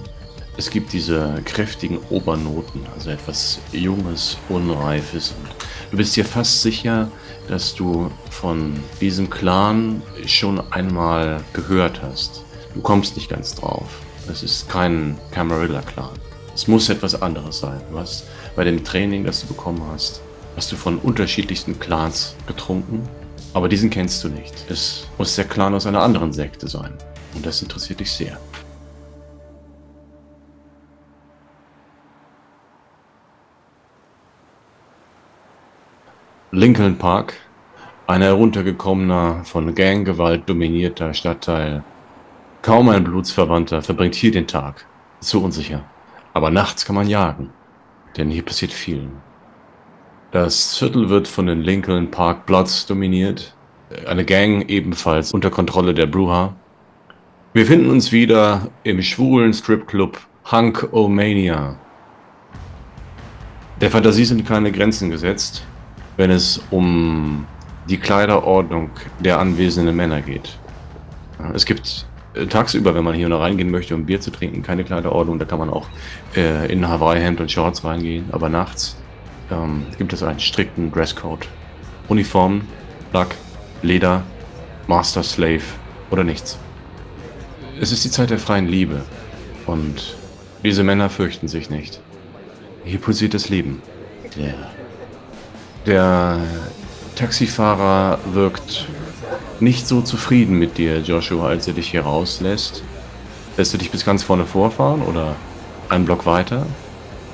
Es 0.56 0.70
gibt 0.70 0.92
diese 0.92 1.42
kräftigen 1.44 1.98
Obernoten, 2.10 2.80
also 2.94 3.10
etwas 3.10 3.58
Junges, 3.72 4.38
Unreifes. 4.48 5.32
Und 5.32 5.48
du 5.90 5.96
bist 5.98 6.16
dir 6.16 6.24
fast 6.24 6.62
sicher, 6.62 7.10
dass 7.48 7.74
du 7.74 8.10
von 8.30 8.72
diesem 9.00 9.28
Clan 9.28 10.02
schon 10.24 10.60
einmal 10.72 11.42
gehört 11.52 12.00
hast. 12.02 12.42
Du 12.74 12.80
kommst 12.80 13.16
nicht 13.16 13.28
ganz 13.28 13.54
drauf. 13.54 14.00
Es 14.28 14.42
ist 14.42 14.68
kein 14.68 15.16
Camarilla-Clan. 15.30 16.10
Es 16.52 16.66
muss 16.66 16.88
etwas 16.88 17.22
anderes 17.22 17.60
sein. 17.60 17.80
Du 17.90 17.98
hast 17.98 18.26
bei 18.56 18.64
dem 18.64 18.82
Training, 18.82 19.24
das 19.24 19.42
du 19.42 19.46
bekommen 19.46 19.82
hast, 19.92 20.20
hast 20.56 20.72
du 20.72 20.76
von 20.76 20.98
unterschiedlichsten 20.98 21.78
Clans 21.78 22.34
getrunken, 22.46 23.08
aber 23.54 23.68
diesen 23.68 23.88
kennst 23.88 24.24
du 24.24 24.28
nicht. 24.28 24.52
Es 24.68 25.06
muss 25.16 25.36
der 25.36 25.44
Clan 25.44 25.74
aus 25.74 25.86
einer 25.86 26.02
anderen 26.02 26.32
Sekte 26.32 26.66
sein. 26.66 26.92
Und 27.34 27.46
das 27.46 27.62
interessiert 27.62 28.00
dich 28.00 28.10
sehr. 28.10 28.36
Lincoln 36.50 36.98
Park, 36.98 37.34
ein 38.06 38.22
heruntergekommener, 38.22 39.44
von 39.44 39.74
Ganggewalt 39.74 40.48
dominierter 40.48 41.14
Stadtteil. 41.14 41.84
Kaum 42.66 42.88
ein 42.88 43.04
Blutsverwandter 43.04 43.80
verbringt 43.80 44.16
hier 44.16 44.32
den 44.32 44.48
Tag. 44.48 44.86
Zu 45.20 45.40
unsicher. 45.40 45.84
Aber 46.32 46.50
nachts 46.50 46.84
kann 46.84 46.96
man 46.96 47.08
jagen, 47.08 47.50
denn 48.16 48.28
hier 48.28 48.44
passiert 48.44 48.72
viel. 48.72 49.08
Das 50.32 50.76
Viertel 50.76 51.08
wird 51.08 51.28
von 51.28 51.46
den 51.46 51.62
Lincoln 51.62 52.10
Park 52.10 52.44
Bloods 52.44 52.86
dominiert. 52.86 53.54
Eine 54.08 54.24
Gang 54.24 54.68
ebenfalls 54.68 55.32
unter 55.32 55.48
Kontrolle 55.48 55.94
der 55.94 56.06
Bruja. 56.06 56.56
Wir 57.52 57.66
finden 57.66 57.88
uns 57.88 58.10
wieder 58.10 58.68
im 58.82 59.00
schwulen 59.00 59.54
Stripclub 59.54 60.18
Hunk 60.50 60.88
Omania. 60.92 61.76
Der 63.80 63.92
Fantasie 63.92 64.24
sind 64.24 64.44
keine 64.44 64.72
Grenzen 64.72 65.10
gesetzt, 65.10 65.64
wenn 66.16 66.32
es 66.32 66.60
um 66.72 67.46
die 67.88 67.98
Kleiderordnung 67.98 68.90
der 69.20 69.38
anwesenden 69.38 69.94
Männer 69.94 70.20
geht. 70.20 70.58
Es 71.54 71.64
gibt 71.64 72.08
tagsüber, 72.44 72.94
wenn 72.94 73.04
man 73.04 73.14
hier 73.14 73.28
noch 73.28 73.40
reingehen 73.40 73.70
möchte, 73.70 73.94
um 73.94 74.04
Bier 74.04 74.20
zu 74.20 74.30
trinken, 74.30 74.62
keine 74.62 74.84
Kleiderordnung. 74.84 75.38
Da 75.38 75.44
kann 75.44 75.58
man 75.58 75.70
auch 75.70 75.88
äh, 76.36 76.70
in 76.70 76.86
Hawaii-Hemd 76.86 77.40
und 77.40 77.50
Shorts 77.50 77.84
reingehen. 77.84 78.26
Aber 78.32 78.48
nachts 78.48 78.96
ähm, 79.50 79.86
gibt 79.96 80.12
es 80.12 80.22
einen 80.22 80.40
strikten 80.40 80.92
Dresscode. 80.92 81.48
Uniformen, 82.08 82.68
Lack, 83.12 83.34
Leder, 83.82 84.22
Master 84.86 85.22
Slave 85.22 85.62
oder 86.10 86.24
nichts. 86.24 86.58
Es 87.80 87.92
ist 87.92 88.04
die 88.04 88.10
Zeit 88.10 88.30
der 88.30 88.38
freien 88.38 88.68
Liebe. 88.68 89.02
Und 89.66 90.16
diese 90.62 90.82
Männer 90.82 91.10
fürchten 91.10 91.48
sich 91.48 91.70
nicht. 91.70 92.00
Hier 92.84 92.98
pulsiert 92.98 93.34
das 93.34 93.48
Leben. 93.48 93.82
Yeah. 94.36 94.70
Der 95.86 96.40
Taxifahrer 97.16 98.18
wirkt 98.32 98.86
nicht 99.60 99.86
so 99.86 100.02
zufrieden 100.02 100.58
mit 100.58 100.78
dir, 100.78 101.00
Joshua, 101.00 101.48
als 101.48 101.66
er 101.66 101.74
dich 101.74 101.90
hier 101.90 102.02
rauslässt. 102.02 102.82
Lässt 103.56 103.72
du 103.72 103.78
dich 103.78 103.90
bis 103.90 104.04
ganz 104.04 104.22
vorne 104.22 104.44
vorfahren 104.44 105.02
oder 105.02 105.34
einen 105.88 106.04
Block 106.04 106.26
weiter? 106.26 106.66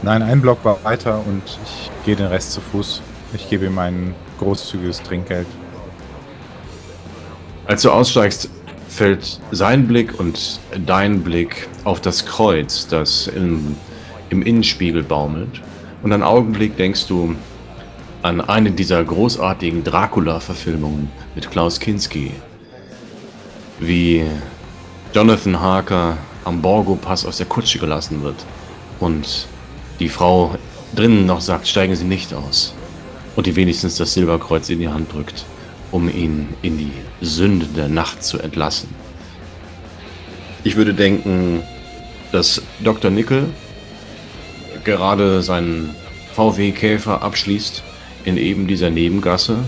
Nein, 0.02 0.22
ein 0.22 0.40
Block 0.40 0.58
weiter 0.84 1.22
und 1.26 1.42
ich 1.64 1.90
gehe 2.04 2.16
den 2.16 2.26
Rest 2.26 2.52
zu 2.52 2.60
Fuß. 2.60 3.02
Ich 3.34 3.48
gebe 3.48 3.66
ihm 3.66 3.78
ein 3.78 4.14
großzügiges 4.38 5.02
Trinkgeld. 5.02 5.46
Als 7.66 7.82
du 7.82 7.90
aussteigst, 7.90 8.50
fällt 8.88 9.40
sein 9.52 9.88
Blick 9.88 10.18
und 10.18 10.60
dein 10.86 11.22
Blick 11.22 11.68
auf 11.84 12.00
das 12.00 12.26
Kreuz, 12.26 12.86
das 12.88 13.26
im, 13.26 13.76
im 14.28 14.42
Innenspiegel 14.42 15.02
baumelt. 15.02 15.62
Und 16.02 16.12
einen 16.12 16.22
Augenblick 16.22 16.76
denkst 16.76 17.06
du, 17.06 17.36
an 18.22 18.40
eine 18.40 18.70
dieser 18.70 19.02
großartigen 19.02 19.82
Dracula-Verfilmungen 19.82 21.10
mit 21.34 21.50
Klaus 21.50 21.80
Kinski. 21.80 22.30
Wie 23.80 24.22
Jonathan 25.12 25.60
Harker 25.60 26.16
am 26.44 26.62
Borgo-Pass 26.62 27.26
aus 27.26 27.38
der 27.38 27.46
Kutsche 27.46 27.80
gelassen 27.80 28.22
wird 28.22 28.36
und 29.00 29.48
die 29.98 30.08
Frau 30.08 30.54
drinnen 30.94 31.26
noch 31.26 31.40
sagt, 31.40 31.66
steigen 31.66 31.96
Sie 31.96 32.04
nicht 32.04 32.32
aus. 32.32 32.74
Und 33.34 33.46
die 33.46 33.56
wenigstens 33.56 33.96
das 33.96 34.14
Silberkreuz 34.14 34.68
in 34.68 34.78
die 34.78 34.88
Hand 34.88 35.12
drückt, 35.12 35.44
um 35.90 36.08
ihn 36.08 36.48
in 36.62 36.78
die 36.78 36.92
Sünde 37.20 37.66
der 37.66 37.88
Nacht 37.88 38.22
zu 38.22 38.38
entlassen. 38.38 38.88
Ich 40.64 40.76
würde 40.76 40.94
denken, 40.94 41.62
dass 42.30 42.62
Dr. 42.80 43.10
Nickel 43.10 43.48
gerade 44.84 45.42
seinen 45.42 45.94
VW-Käfer 46.34 47.22
abschließt 47.22 47.82
in 48.24 48.36
eben 48.36 48.66
dieser 48.66 48.90
Nebengasse. 48.90 49.58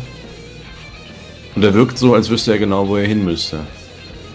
Und 1.55 1.65
er 1.65 1.75
wirkt 1.75 1.99
so, 1.99 2.15
als 2.15 2.31
wüsste 2.31 2.53
er 2.53 2.59
genau, 2.59 2.89
wo 2.89 2.97
er 2.97 3.07
hin 3.07 3.25
müsste. 3.25 3.61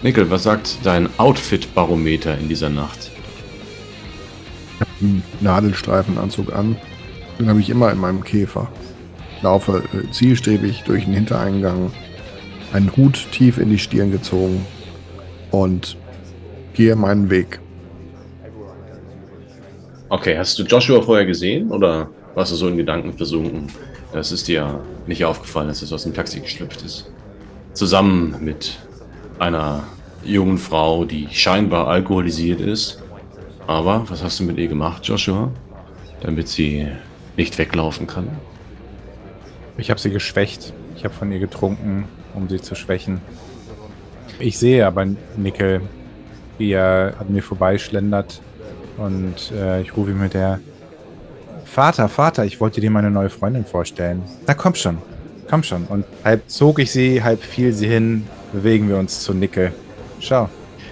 Nickel, 0.02 0.30
was 0.30 0.44
sagt 0.44 0.78
dein 0.82 1.08
Outfit-Barometer 1.18 2.38
in 2.38 2.48
dieser 2.48 2.70
Nacht? 2.70 3.10
Ich 4.74 4.80
habe 4.80 4.90
einen 5.00 5.22
Nadelstreifenanzug 5.40 6.54
an. 6.54 6.76
Den 7.38 7.48
habe 7.48 7.60
ich 7.60 7.68
immer 7.68 7.90
in 7.90 7.98
meinem 7.98 8.24
Käfer. 8.24 8.70
Laufe 9.42 9.82
äh, 9.92 10.10
zielstrebig 10.10 10.82
durch 10.86 11.04
den 11.04 11.14
Hintereingang, 11.14 11.92
einen 12.72 12.94
Hut 12.96 13.26
tief 13.32 13.58
in 13.58 13.70
die 13.70 13.78
Stirn 13.78 14.10
gezogen 14.10 14.64
und 15.50 15.96
gehe 16.74 16.96
meinen 16.96 17.30
Weg. 17.30 17.60
Okay, 20.08 20.36
hast 20.36 20.58
du 20.58 20.64
Joshua 20.64 21.00
vorher 21.02 21.26
gesehen 21.26 21.70
oder 21.70 22.08
warst 22.34 22.52
du 22.52 22.56
so 22.56 22.68
in 22.68 22.76
Gedanken 22.76 23.12
versunken? 23.12 23.68
Das 24.12 24.32
ist 24.32 24.48
dir 24.48 24.80
nicht 25.06 25.24
aufgefallen, 25.24 25.68
dass 25.68 25.82
es 25.82 25.92
aus 25.92 26.02
dem 26.02 26.14
Taxi 26.14 26.40
geschlüpft 26.40 26.82
ist. 26.82 27.10
Zusammen 27.74 28.36
mit 28.40 28.78
einer 29.38 29.84
jungen 30.24 30.58
Frau, 30.58 31.04
die 31.04 31.28
scheinbar 31.30 31.86
alkoholisiert 31.86 32.60
ist. 32.60 33.00
Aber 33.66 34.04
was 34.08 34.22
hast 34.22 34.40
du 34.40 34.44
mit 34.44 34.58
ihr 34.58 34.66
gemacht, 34.66 35.04
Joshua? 35.06 35.52
Damit 36.22 36.48
sie 36.48 36.88
nicht 37.36 37.56
weglaufen 37.56 38.06
kann? 38.06 38.28
Ich 39.78 39.90
habe 39.90 40.00
sie 40.00 40.10
geschwächt. 40.10 40.72
Ich 40.96 41.04
habe 41.04 41.14
von 41.14 41.30
ihr 41.30 41.38
getrunken, 41.38 42.04
um 42.34 42.48
sie 42.48 42.60
zu 42.60 42.74
schwächen. 42.74 43.20
Ich 44.40 44.58
sehe 44.58 44.86
aber 44.86 45.06
Nickel, 45.36 45.82
wie 46.58 46.72
er 46.72 47.14
an 47.18 47.32
mir 47.32 47.42
vorbeischlendert. 47.42 48.40
Und 48.98 49.52
äh, 49.52 49.80
ich 49.82 49.96
rufe 49.96 50.10
ihm 50.10 50.20
mit 50.20 50.34
der 50.34 50.60
Vater, 51.72 52.08
Vater, 52.08 52.44
ich 52.44 52.60
wollte 52.60 52.80
dir 52.80 52.90
meine 52.90 53.12
neue 53.12 53.30
Freundin 53.30 53.64
vorstellen. 53.64 54.24
Na 54.44 54.54
komm 54.54 54.74
schon, 54.74 54.98
komm 55.48 55.62
schon. 55.62 55.84
Und 55.84 56.04
halb 56.24 56.42
zog 56.50 56.80
ich 56.80 56.90
sie, 56.90 57.22
halb 57.22 57.44
fiel 57.44 57.72
sie 57.72 57.86
hin, 57.86 58.26
bewegen 58.52 58.88
wir 58.88 58.98
uns 58.98 59.20
zu 59.20 59.32
Nickel. 59.32 59.72
Schau. 60.18 60.48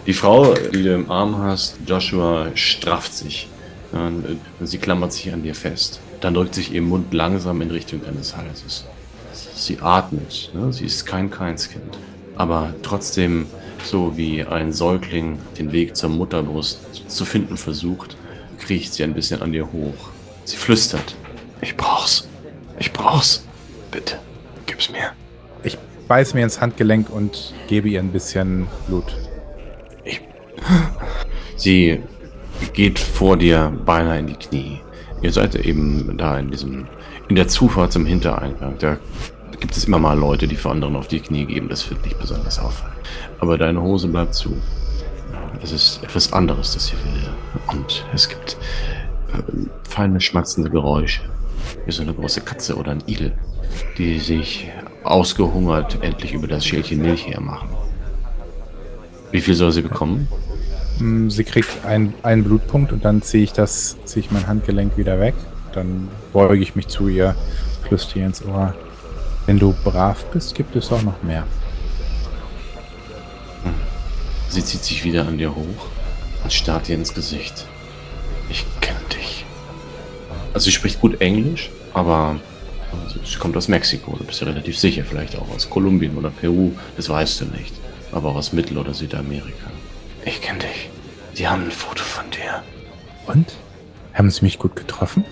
Die 0.07 0.13
Frau, 0.13 0.55
die 0.55 0.85
du 0.85 0.95
im 0.95 1.11
Arm 1.11 1.37
hast, 1.37 1.79
Joshua, 1.85 2.47
strafft 2.55 3.13
sich. 3.13 3.49
Und 3.91 4.39
sie 4.61 4.79
klammert 4.79 5.13
sich 5.13 5.33
an 5.33 5.43
dir 5.43 5.57
fest. 5.57 5.99
Dann 6.21 6.35
drückt 6.35 6.55
sich 6.55 6.73
ihr 6.73 6.83
Mund 6.83 7.13
langsam 7.13 7.61
in 7.61 7.73
Richtung 7.73 8.01
deines 8.05 8.37
Halses. 8.37 8.85
Sie 9.33 9.81
atmet. 9.81 10.53
Ne? 10.55 10.73
Sie 10.73 10.85
ist 10.85 11.05
kein 11.05 11.29
Keinskind. 11.29 11.99
Aber 12.37 12.73
trotzdem, 12.85 13.47
so 13.83 14.17
wie 14.17 14.45
ein 14.45 14.73
Säugling 14.73 15.41
den 15.59 15.73
Weg 15.73 15.97
zur 15.97 16.11
Mutterbrust 16.11 16.79
zu 17.11 17.25
finden 17.25 17.57
versucht, 17.57 18.17
kriecht 18.61 18.95
sie 18.95 19.03
ein 19.03 19.15
bisschen 19.15 19.43
an 19.43 19.51
dir 19.53 19.73
hoch. 19.73 20.11
Sie 20.49 20.57
flüstert. 20.57 21.15
Ich 21.61 21.77
brauch's. 21.77 22.27
Ich 22.79 22.91
brauch's. 22.95 23.45
Bitte, 23.91 24.19
gib's 24.65 24.89
mir. 24.89 25.13
Ich 25.63 25.77
beiß 26.09 26.33
mir 26.33 26.43
ins 26.43 26.63
Handgelenk 26.63 27.11
und 27.11 27.53
gebe 27.69 27.91
ihr 27.91 28.01
ein 28.01 28.13
bisschen 28.13 28.67
Blut. 28.87 29.15
Ich. 30.05 30.23
Sie 31.57 32.03
geht 32.73 32.99
vor 32.99 33.37
dir 33.37 33.79
beinahe 33.85 34.21
in 34.21 34.29
die 34.29 34.37
Knie. 34.37 34.81
Ihr 35.21 35.33
seid 35.33 35.55
eben 35.55 36.17
da 36.17 36.39
in 36.39 36.51
diesem, 36.51 36.87
in 37.29 37.37
der 37.37 37.49
Zufahrt 37.49 37.93
zum 37.93 38.07
Hintereingang. 38.07 38.79
Da 38.79 38.97
gibt 39.61 39.77
es 39.77 39.85
immer 39.85 39.99
mal 39.99 40.19
Leute, 40.19 40.49
die 40.49 40.57
vor 40.57 40.71
anderen 40.71 40.97
auf 40.97 41.09
die 41.09 41.21
Knie 41.21 41.45
geben. 41.45 41.69
Das 41.69 41.91
wird 41.91 42.03
nicht 42.07 42.19
besonders 42.19 42.59
auffallen. 42.59 42.97
Aber 43.39 43.59
deine 43.59 43.83
Hose 43.83 44.09
bleibt 44.09 44.33
zu. 44.33 44.57
Es 45.63 45.73
ist 45.73 46.03
etwas 46.03 46.33
anderes, 46.33 46.73
das 46.73 46.89
hier 46.89 46.99
will. 47.05 47.29
Und 47.67 48.07
es 48.15 48.31
gibt 48.31 48.57
feine 49.89 50.21
schmatzende 50.21 50.71
Geräusche. 50.71 51.23
Wie 51.85 51.93
so 51.93 52.03
eine 52.03 52.15
große 52.15 52.41
Katze 52.41 52.77
oder 52.77 52.93
ein 52.93 53.03
Igel, 53.07 53.33
die 53.97 54.19
sich 54.19 54.71
ausgehungert 55.05 55.99
endlich 56.03 56.33
über 56.33 56.47
das 56.47 56.65
Schälchen 56.65 57.01
Milch 57.01 57.27
hermachen. 57.27 57.69
Wie 59.31 59.41
viel 59.41 59.55
soll 59.55 59.73
sie 59.73 59.83
bekommen? 59.83 60.29
Mm, 60.99 61.29
sie 61.29 61.45
kriegt 61.45 61.85
ein, 61.85 62.15
einen 62.23 62.45
Blutpunkt 62.45 62.93
und 62.93 63.05
dann 63.05 63.23
ziehe 63.23 63.45
ich 63.45 63.53
das, 63.53 63.97
ziehe 64.05 64.25
ich 64.25 64.31
mein 64.31 64.47
Handgelenk 64.47 64.97
wieder 64.97 65.21
weg. 65.21 65.35
Dann 65.73 66.09
beuge 66.33 66.63
ich 66.63 66.77
mich 66.77 66.89
zu 66.89 67.09
ihr, 67.09 67.35
flüstere 67.87 68.21
ihr 68.21 68.27
ins 68.27 68.45
Ohr. 68.45 68.75
Wenn 69.47 69.59
du 69.59 69.75
brav 69.85 70.25
bist, 70.27 70.55
gibt 70.55 70.77
es 70.77 70.91
auch 70.93 71.03
noch 71.03 71.23
mehr. 71.23 71.45
Hm. 73.65 73.75
Sie 74.49 74.65
zieht 74.65 74.85
sich 74.85 75.05
wieder 75.05 75.27
an 75.27 75.39
dir 75.39 75.55
hoch 75.55 75.87
und 76.43 76.53
starrt 76.53 76.89
dir 76.89 76.97
ins 76.97 77.15
Gesicht. 77.15 77.67
Ich 78.51 78.65
kenne 78.81 79.01
dich. 79.13 79.18
Also 80.55 80.65
sie 80.65 80.73
spricht 80.73 81.01
gut 81.01 81.21
Englisch, 81.21 81.71
aber 81.95 82.37
sie 83.25 83.39
kommt 83.39 83.57
aus 83.57 83.69
Mexiko. 83.69 84.17
Du 84.17 84.25
bist 84.25 84.41
ja 84.41 84.47
relativ 84.47 84.79
sicher, 84.79 85.05
vielleicht 85.05 85.37
auch 85.37 85.49
aus 85.55 85.69
Kolumbien 85.69 86.17
oder 86.17 86.31
Peru. 86.31 86.73
Das 86.97 87.09
weißt 87.09 87.43
du 87.43 87.45
nicht. 87.47 87.75
Aber 88.13 88.31
auch 88.31 88.37
aus 88.37 88.53
Mittel- 88.53 88.79
oder 88.79 88.95
Südamerika. 88.95 89.71
Ich 90.25 90.41
kenne 90.41 90.61
dich. 90.61 90.91
Die 91.37 91.47
haben 91.47 91.65
ein 91.65 91.71
Foto 91.71 92.03
von 92.03 92.25
dir. 92.31 92.63
Und? 93.27 93.55
Haben 94.15 94.31
sie 94.31 94.43
mich 94.45 94.59
gut 94.59 94.75
getroffen? 94.75 95.25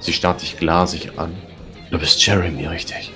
Sie 0.00 0.12
starrt 0.12 0.42
dich 0.42 0.58
glasig 0.58 1.12
an. 1.16 1.32
Du 1.90 1.98
bist 1.98 2.24
Jeremy, 2.26 2.66
richtig? 2.66 3.12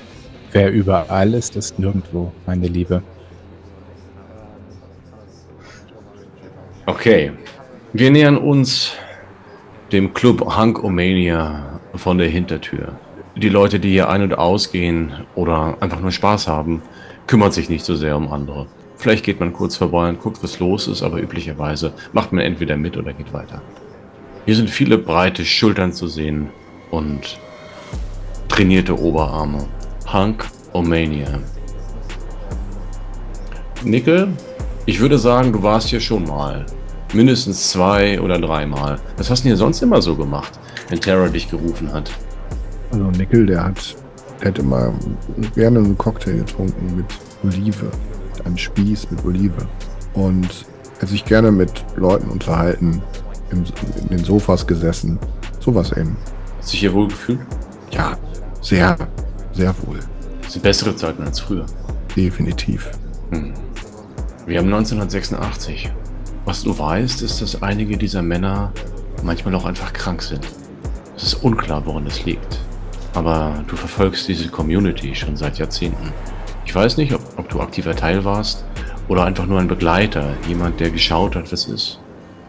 Wer 0.52 0.70
überall 0.70 1.34
ist, 1.34 1.56
ist 1.56 1.78
nirgendwo, 1.78 2.32
meine 2.46 2.68
Liebe. 2.68 3.02
Okay. 6.86 7.32
Wir 7.92 8.10
nähern 8.10 8.38
uns 8.38 8.92
dem 9.92 10.14
Club 10.14 10.56
Hunkomania 10.56 11.80
von 11.94 12.18
der 12.18 12.28
Hintertür. 12.28 12.92
die 13.36 13.48
Leute, 13.48 13.80
die 13.80 13.90
hier 13.90 14.10
ein- 14.10 14.22
und 14.22 14.36
ausgehen 14.36 15.12
oder 15.34 15.78
einfach 15.80 16.00
nur 16.00 16.10
Spaß 16.10 16.46
haben, 16.48 16.82
kümmern 17.26 17.52
sich 17.52 17.70
nicht 17.70 17.84
so 17.84 17.94
sehr 17.94 18.16
um 18.16 18.30
andere. 18.30 18.66
Vielleicht 18.96 19.24
geht 19.24 19.40
man 19.40 19.52
kurz 19.52 19.76
vorbei 19.76 20.08
und 20.08 20.20
guckt, 20.20 20.42
was 20.42 20.58
los 20.58 20.88
ist, 20.88 21.02
aber 21.02 21.22
üblicherweise 21.22 21.92
macht 22.12 22.32
man 22.32 22.44
entweder 22.44 22.76
mit 22.76 22.98
oder 22.98 23.12
geht 23.12 23.32
weiter. 23.32 23.62
Hier 24.44 24.56
sind 24.56 24.68
viele 24.68 24.98
breite 24.98 25.44
Schultern 25.44 25.92
zu 25.92 26.06
sehen 26.06 26.50
und 26.90 27.38
trainierte 28.48 28.98
Oberarme. 28.98 29.66
Hunk 30.12 30.44
Omania. 30.72 31.38
Nickel, 33.84 34.28
ich 34.84 35.00
würde 35.00 35.18
sagen, 35.18 35.52
du 35.52 35.62
warst 35.62 35.88
hier 35.88 36.00
schon 36.00 36.24
mal. 36.24 36.66
Mindestens 37.12 37.70
zwei 37.70 38.20
oder 38.20 38.38
dreimal. 38.38 38.98
Was 39.16 39.30
hast 39.30 39.40
du 39.40 39.42
denn 39.44 39.52
hier 39.52 39.56
sonst 39.56 39.82
immer 39.82 40.00
so 40.00 40.14
gemacht, 40.14 40.52
wenn 40.88 41.00
Terra 41.00 41.28
dich 41.28 41.50
gerufen 41.50 41.92
hat? 41.92 42.10
Also 42.92 43.04
Nickel, 43.10 43.46
der 43.46 43.64
hat, 43.64 43.96
hat 44.44 44.58
immer 44.58 44.94
gerne 45.54 45.80
einen 45.80 45.98
Cocktail 45.98 46.38
getrunken 46.38 46.96
mit 46.96 47.06
Olive. 47.42 47.90
Einen 48.44 48.56
Spieß 48.56 49.10
mit 49.10 49.24
Olive. 49.24 49.66
Und 50.14 50.66
er 50.96 51.02
hat 51.02 51.08
sich 51.08 51.24
gerne 51.24 51.50
mit 51.50 51.84
Leuten 51.96 52.30
unterhalten, 52.30 53.02
im, 53.50 53.64
in 54.02 54.16
den 54.16 54.24
Sofas 54.24 54.66
gesessen. 54.66 55.18
Sowas 55.58 55.92
eben. 55.92 56.16
Hast 56.58 56.68
du 56.68 56.72
dich 56.72 56.80
hier 56.80 56.94
wohl 56.94 57.08
gefühlt? 57.08 57.40
Ja, 57.90 58.16
sehr, 58.60 58.96
sehr 59.52 59.74
wohl. 59.84 59.98
Das 60.42 60.52
sind 60.52 60.62
bessere 60.62 60.94
Zeiten 60.94 61.22
als 61.22 61.40
früher. 61.40 61.66
Definitiv. 62.16 62.90
Hm. 63.30 63.52
Wir 64.46 64.58
haben 64.58 64.66
1986. 64.66 65.90
Was 66.44 66.62
du 66.62 66.76
weißt, 66.76 67.22
ist, 67.22 67.42
dass 67.42 67.62
einige 67.62 67.96
dieser 67.96 68.22
Männer 68.22 68.72
manchmal 69.22 69.54
auch 69.54 69.64
einfach 69.64 69.92
krank 69.92 70.22
sind. 70.22 70.46
Es 71.16 71.22
ist 71.24 71.34
unklar, 71.34 71.84
woran 71.84 72.06
es 72.06 72.24
liegt. 72.24 72.58
Aber 73.14 73.62
du 73.66 73.76
verfolgst 73.76 74.28
diese 74.28 74.48
Community 74.48 75.14
schon 75.14 75.36
seit 75.36 75.58
Jahrzehnten. 75.58 76.12
Ich 76.64 76.74
weiß 76.74 76.96
nicht, 76.96 77.12
ob, 77.12 77.20
ob 77.36 77.48
du 77.48 77.60
aktiver 77.60 77.94
Teil 77.94 78.24
warst 78.24 78.64
oder 79.08 79.24
einfach 79.24 79.46
nur 79.46 79.58
ein 79.58 79.68
Begleiter, 79.68 80.34
jemand, 80.48 80.80
der 80.80 80.90
geschaut 80.90 81.34
hat, 81.34 81.52
was 81.52 81.66
ist. 81.66 81.98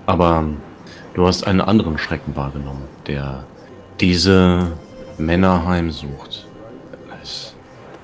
Aber 0.05 0.45
du 1.13 1.27
hast 1.27 1.45
einen 1.45 1.61
anderen 1.61 1.97
Schrecken 1.97 2.35
wahrgenommen, 2.35 2.83
der 3.07 3.43
diese 3.99 4.71
Männer 5.17 5.65
heimsucht. 5.65 6.45
Es, 7.21 7.53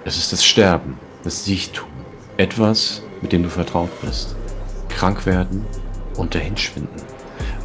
es 0.06 0.18
ist 0.18 0.34
das 0.34 0.44
Sterben, 0.44 0.98
das 1.24 1.46
Siechtum. 1.46 1.88
Etwas, 2.38 3.02
mit 3.22 3.32
dem 3.32 3.44
du 3.44 3.50
vertraut 3.50 3.90
bist. 4.02 4.36
Krank 4.98 5.28
werden 5.28 5.64
und 6.16 6.34
dahinschwinden. 6.34 7.00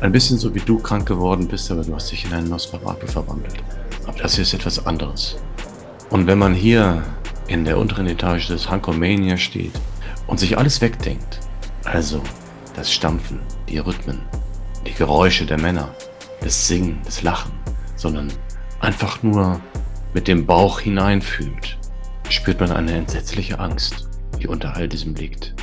Ein 0.03 0.13
bisschen 0.13 0.37
so 0.37 0.55
wie 0.55 0.61
du 0.61 0.79
krank 0.79 1.09
geworden 1.09 1.49
bist, 1.49 1.71
aber 1.71 1.83
du 1.83 1.95
hast 1.95 2.13
dich 2.13 2.27
in 2.27 2.33
einen 2.35 2.51
Nosferatu 2.51 3.07
verwandelt. 3.07 3.65
Aber 4.07 4.19
das 4.19 4.35
hier 4.35 4.43
ist 4.43 4.53
etwas 4.53 4.85
anderes. 4.85 5.37
Und 6.11 6.27
wenn 6.27 6.37
man 6.37 6.53
hier 6.53 7.03
in 7.49 7.65
der 7.65 7.79
unteren 7.79 8.07
Etage 8.07 8.49
des 8.49 8.71
Hunkomania 8.71 9.39
steht 9.39 9.73
und 10.27 10.41
sich 10.41 10.59
alles 10.59 10.83
wegdenkt, 10.83 11.41
also 11.85 12.23
das 12.77 12.93
Stampfen, 12.93 13.41
die 13.67 13.79
Rhythmen, 13.79 14.21
die 14.87 14.93
Geräusche 14.93 15.47
der 15.47 15.59
Männer, 15.59 15.89
das 16.43 16.69
Singen, 16.69 17.01
das 17.07 17.23
Lachen, 17.23 17.53
sondern 17.97 18.31
einfach 18.81 19.23
nur 19.23 19.59
mit 20.13 20.29
dem 20.29 20.45
Bauch 20.45 20.81
hineinfühlt, 20.81 21.79
spürt 22.29 22.61
man 22.61 22.73
eine 22.73 22.93
entsetzliche 22.93 23.59
Angst, 23.59 24.07
die 24.39 24.49
unter 24.49 24.77
all 24.77 24.87
diesem 24.87 25.15
liegt. 25.15 25.55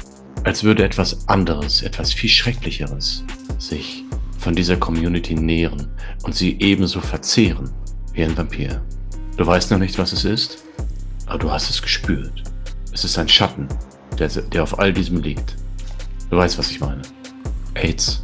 Als 0.43 0.63
würde 0.63 0.83
etwas 0.83 1.27
anderes, 1.27 1.81
etwas 1.81 2.13
viel 2.13 2.29
Schrecklicheres 2.29 3.23
sich 3.57 4.05
von 4.37 4.55
dieser 4.55 4.77
Community 4.77 5.35
nähren 5.35 5.87
und 6.23 6.33
sie 6.33 6.57
ebenso 6.59 7.01
verzehren 7.01 7.69
wie 8.13 8.23
ein 8.23 8.37
Vampir. 8.37 8.81
Du 9.35 9.45
weißt 9.45 9.71
noch 9.71 9.79
nicht, 9.79 9.97
was 9.97 10.13
es 10.13 10.23
ist, 10.25 10.63
aber 11.25 11.39
du 11.39 11.51
hast 11.51 11.69
es 11.69 11.81
gespürt. 11.81 12.43
Es 12.93 13.03
ist 13.03 13.17
ein 13.17 13.27
Schatten, 13.27 13.67
der, 14.17 14.29
der 14.29 14.63
auf 14.63 14.79
all 14.79 14.93
diesem 14.93 15.21
liegt. 15.21 15.55
Du 16.29 16.37
weißt, 16.37 16.57
was 16.57 16.71
ich 16.71 16.79
meine. 16.79 17.01
AIDS. 17.75 18.23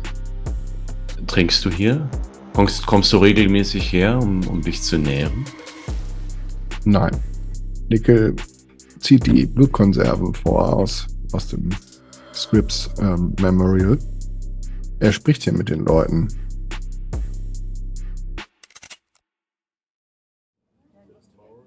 Trinkst 1.27 1.65
du 1.65 1.69
hier? 1.69 2.09
Kommst, 2.53 2.85
kommst 2.85 3.11
du 3.11 3.17
regelmäßig 3.17 3.91
her, 3.91 4.17
um, 4.17 4.45
um 4.47 4.61
dich 4.61 4.81
zu 4.81 4.97
nähren? 4.97 5.45
Nein. 6.85 7.17
Nickel 7.89 8.35
zieht 8.99 9.25
die 9.25 9.45
Blutkonserven 9.45 10.33
vor 10.33 10.73
aus, 10.73 11.07
aus 11.33 11.47
dem 11.49 11.69
Scripps 12.35 12.89
ähm, 12.99 13.33
Memorial. 13.39 13.97
Er 14.99 15.11
spricht 15.11 15.43
hier 15.43 15.53
mit 15.53 15.69
den 15.69 15.85
Leuten. 15.85 16.27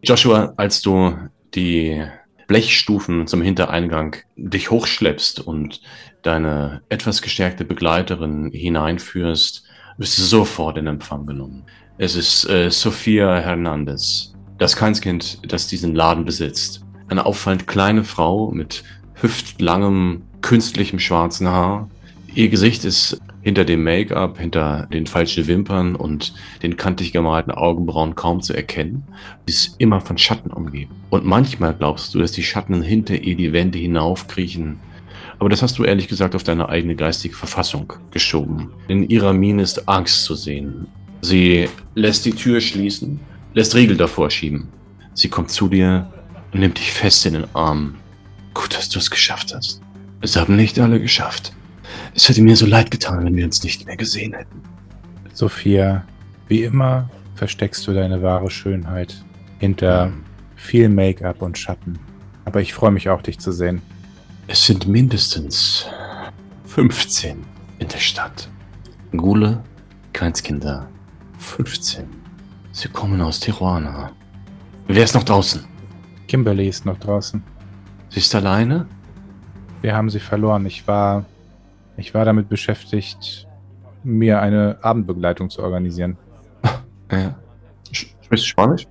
Joshua, 0.03 0.55
als 0.57 0.81
du 0.81 1.17
die 1.55 2.03
Blechstufen 2.47 3.27
zum 3.27 3.43
Hintereingang 3.43 4.17
dich 4.37 4.71
hochschleppst 4.71 5.41
und 5.41 5.83
deine 6.23 6.83
etwas 6.89 7.21
gestärkte 7.21 7.65
Begleiterin 7.65 8.51
hineinführst, 8.53 9.65
bist 9.99 10.17
du 10.19 10.23
sofort 10.23 10.79
in 10.79 10.87
Empfang 10.87 11.27
genommen. 11.27 11.65
Es 11.99 12.15
ist 12.15 12.49
äh, 12.49 12.71
Sophia 12.71 13.39
Hernandez, 13.41 14.35
das 14.57 14.77
Keinskind, 14.77 15.41
das 15.53 15.67
diesen 15.67 15.95
Laden 15.95 16.25
besitzt. 16.25 16.83
Eine 17.09 17.27
auffallend 17.27 17.67
kleine 17.67 18.05
Frau 18.05 18.51
mit 18.51 18.85
hüftlangem, 19.15 20.23
künstlichem 20.41 20.99
schwarzen 20.99 21.49
Haar. 21.49 21.89
Ihr 22.35 22.49
Gesicht 22.49 22.85
ist 22.85 23.21
hinter 23.41 23.65
dem 23.65 23.83
Make-up, 23.83 24.39
hinter 24.39 24.87
den 24.93 25.07
falschen 25.07 25.47
Wimpern 25.47 25.95
und 25.95 26.35
den 26.63 26.77
kantig 26.77 27.13
gemalten 27.13 27.51
Augenbrauen 27.51 28.15
kaum 28.15 28.43
zu 28.43 28.53
erkennen. 28.53 29.05
Sie 29.47 29.55
ist 29.55 29.75
immer 29.79 30.01
von 30.01 30.19
Schatten 30.19 30.51
umgeben. 30.51 30.95
Und 31.11 31.25
manchmal 31.25 31.75
glaubst 31.75 32.15
du, 32.15 32.19
dass 32.19 32.33
die 32.33 32.43
Schatten 32.43 32.83
hinter 32.83 33.17
ihr 33.17 33.37
die 33.37 33.53
Wände 33.53 33.79
hinaufkriechen. 33.79 34.81
Aber 35.39 35.49
das 35.49 35.63
hast 35.63 35.79
du 35.79 35.85
ehrlich 35.85 36.09
gesagt 36.09 36.35
auf 36.35 36.43
deine 36.43 36.69
eigene 36.69 36.97
geistige 36.97 37.35
Verfassung 37.35 37.93
geschoben. 38.11 38.71
In 38.89 39.09
ihrer 39.09 39.33
Miene 39.33 39.63
ist 39.63 39.89
Angst 39.89 40.25
zu 40.25 40.35
sehen. 40.35 40.87
Sie 41.21 41.69
lässt 41.95 42.27
die 42.27 42.33
Tür 42.33 42.61
schließen, 42.61 43.21
lässt 43.55 43.75
Riegel 43.75 43.97
davor 43.97 44.31
schieben. 44.31 44.69
Sie 45.15 45.29
kommt 45.29 45.51
zu 45.51 45.69
dir 45.69 46.13
und 46.53 46.61
nimmt 46.61 46.79
dich 46.79 46.93
fest 46.93 47.25
in 47.27 47.35
den 47.35 47.47
Arm. 47.55 47.95
Gut, 48.55 48.77
dass 48.77 48.89
du 48.89 48.99
es 48.99 49.11
geschafft 49.11 49.55
hast. 49.55 49.81
Es 50.21 50.37
haben 50.37 50.57
nicht 50.57 50.79
alle 50.79 51.01
geschafft. 51.01 51.53
Es 52.15 52.29
hätte 52.29 52.43
mir 52.43 52.57
so 52.57 52.67
leid 52.67 52.91
getan, 52.91 53.25
wenn 53.25 53.37
wir 53.37 53.45
uns 53.45 53.63
nicht 53.63 53.87
mehr 53.87 53.97
gesehen 53.97 54.35
hätten. 54.35 54.63
Sophia, 55.33 56.05
wie 56.49 56.65
immer 56.65 57.09
versteckst 57.37 57.87
du 57.87 57.93
deine 57.93 58.21
wahre 58.23 58.51
Schönheit 58.51 59.25
hinter 59.59 60.13
viel 60.57 60.89
Make-up 60.89 61.41
und 61.41 61.57
Schatten. 61.57 61.99
Aber 62.45 62.61
ich 62.61 62.75
freue 62.75 62.91
mich 62.91 63.09
auch, 63.09 63.23
dich 63.23 63.39
zu 63.39 63.53
sehen. 63.53 63.81
Es 64.49 64.67
sind 64.67 64.89
mindestens 64.89 65.87
15 66.65 67.45
in 67.79 67.89
der 67.89 67.99
Stadt. 67.99 68.49
Gule, 69.13 69.63
Kleinskinder, 70.13 70.89
15. 71.39 72.05
Sie 72.73 72.89
kommen 72.89 73.21
aus 73.21 73.39
Tijuana. 73.39 74.11
Wer 74.89 75.05
ist 75.05 75.15
noch 75.15 75.25
draußen? 75.25 75.65
Kimberly 76.27 76.69
ist 76.69 76.85
noch 76.85 76.99
draußen. 76.99 77.43
Sie 78.09 78.19
ist 78.19 78.35
alleine? 78.35 78.87
Wir 79.81 79.95
haben 79.95 80.11
sie 80.11 80.21
verloren. 80.21 80.67
Ich 80.67 80.87
war, 80.89 81.25
ich 81.97 82.15
war 82.15 82.25
damit 82.25 82.49
beschäftigt, 82.49 83.47
mir 84.03 84.41
eine 84.41 84.79
Abendbegleitung 84.83 85.51
zu 85.51 85.63
organisieren. 85.63 86.17
Ja. 87.11 87.39
Sprichst 87.91 88.45
du 88.45 88.49
Spanisch? 88.49 88.87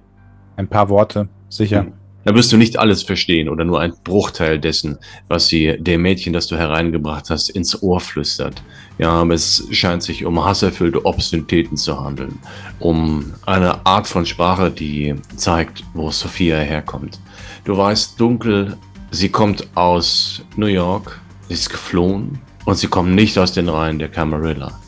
Ein 0.56 0.68
paar 0.68 0.90
Worte, 0.90 1.30
sicher. 1.50 1.82
Hm. 1.82 1.94
Da 2.24 2.34
wirst 2.34 2.52
du 2.52 2.58
nicht 2.58 2.78
alles 2.78 3.04
verstehen 3.04 3.48
oder 3.48 3.64
nur 3.64 3.80
ein 3.80 3.94
Bruchteil 4.04 4.60
dessen, 4.60 4.98
was 5.30 5.48
sie 5.48 5.78
dem 5.80 6.02
Mädchen, 6.02 6.34
das 6.34 6.48
du 6.48 6.58
hereingebracht 6.58 7.30
hast, 7.30 7.50
ins 7.50 7.82
Ohr 7.82 8.00
flüstert. 8.00 8.62
Ja, 8.98 9.12
aber 9.12 9.36
es 9.36 9.66
scheint 9.72 10.04
sich 10.04 10.26
um 10.26 10.44
hasserfüllte 10.44 11.06
Obszönitäten 11.06 11.78
zu 11.78 12.04
handeln. 12.04 12.40
Um 12.80 13.34
eine 13.46 13.86
Art 13.86 14.08
von 14.08 14.26
Sprache, 14.26 14.72
die 14.72 15.16
zeigt, 15.38 15.86
wo 15.94 16.10
Sophia 16.10 16.58
herkommt. 16.58 17.20
Du 17.64 17.78
weißt 17.78 18.20
dunkel, 18.20 18.76
sie 19.12 19.30
kommt 19.30 19.68
aus 19.76 20.42
New 20.56 20.68
York, 20.68 21.20
sie 21.48 21.54
ist 21.54 21.70
geflohen 21.70 22.40
und 22.66 22.78
sie 22.78 22.88
kommt 22.88 23.16
nicht 23.16 23.38
aus 23.38 23.54
den 23.54 23.70
Reihen 23.70 24.00
der 24.00 24.10
Camarilla. 24.10 24.80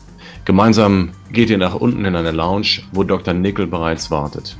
Gemeinsam 0.44 1.10
geht 1.32 1.50
ihr 1.50 1.58
nach 1.58 1.74
unten 1.74 2.04
in 2.04 2.16
eine 2.16 2.32
Lounge, 2.32 2.82
wo 2.92 3.04
Dr. 3.04 3.34
Nickel 3.34 3.66
bereits 3.66 4.10
wartet. 4.10 4.56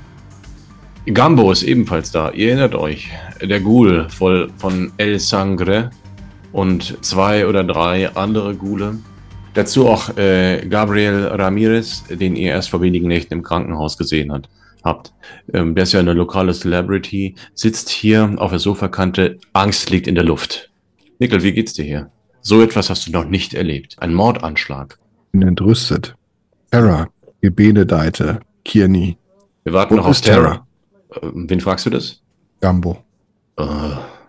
Gambo 1.07 1.51
ist 1.51 1.63
ebenfalls 1.63 2.11
da. 2.13 2.31
Ihr 2.31 2.49
erinnert 2.49 2.75
euch. 2.75 3.11
Der 3.41 3.61
Ghoul 3.61 4.09
voll 4.11 4.51
von 4.59 4.93
El 4.99 5.19
Sangre 5.19 5.91
und 6.53 6.99
zwei 7.05 7.47
oder 7.47 7.65
drei 7.65 8.15
andere 8.15 8.55
Ghule. 8.55 8.99
Dazu 9.55 9.89
auch 9.89 10.17
äh, 10.17 10.65
Gabriel 10.69 11.27
Ramirez, 11.33 12.05
den 12.09 12.37
ihr 12.37 12.53
erst 12.53 12.71
vor 12.71 12.83
wenigen 12.83 13.09
Nächten 13.09 13.35
im 13.35 13.43
Krankenhaus 13.43 13.97
gesehen 13.97 14.33
habt. 14.33 14.49
Habt. 14.85 15.13
Ähm, 15.53 15.75
der 15.75 15.85
ist 15.85 15.93
ja 15.93 16.01
eine 16.01 16.13
lokale 16.13 16.53
Celebrity, 16.53 17.35
sitzt 17.55 17.89
hier 17.89 18.35
auf 18.37 18.51
der 18.51 18.59
Sofakante. 18.59 19.39
Angst 19.53 19.91
liegt 19.91 20.07
in 20.07 20.15
der 20.15 20.25
Luft. 20.25 20.71
Nickel, 21.19 21.43
wie 21.43 21.53
geht's 21.53 21.75
dir 21.75 21.85
hier? 21.85 22.11
So 22.41 22.63
etwas 22.63 22.89
hast 22.91 23.07
du 23.07 23.13
noch 23.13 23.25
nicht 23.25 23.55
erlebt. 23.55 23.97
Ein 23.99 24.15
Mordanschlag. 24.15 24.99
Bin 25.33 25.43
entrüstet. 25.43 26.15
Terra, 26.71 27.09
gebenedeite, 27.41 28.41
Kiani. 28.65 29.19
Wir 29.65 29.73
warten 29.73 29.95
Wo 29.95 29.99
noch 29.99 30.07
auf 30.07 30.21
Terra? 30.21 30.67
Terra. 31.13 31.29
Äh, 31.29 31.33
wen 31.35 31.61
fragst 31.61 31.87
du 31.87 31.91
das? 31.91 32.23
Gambo. 32.61 33.05
Äh, 33.59 33.65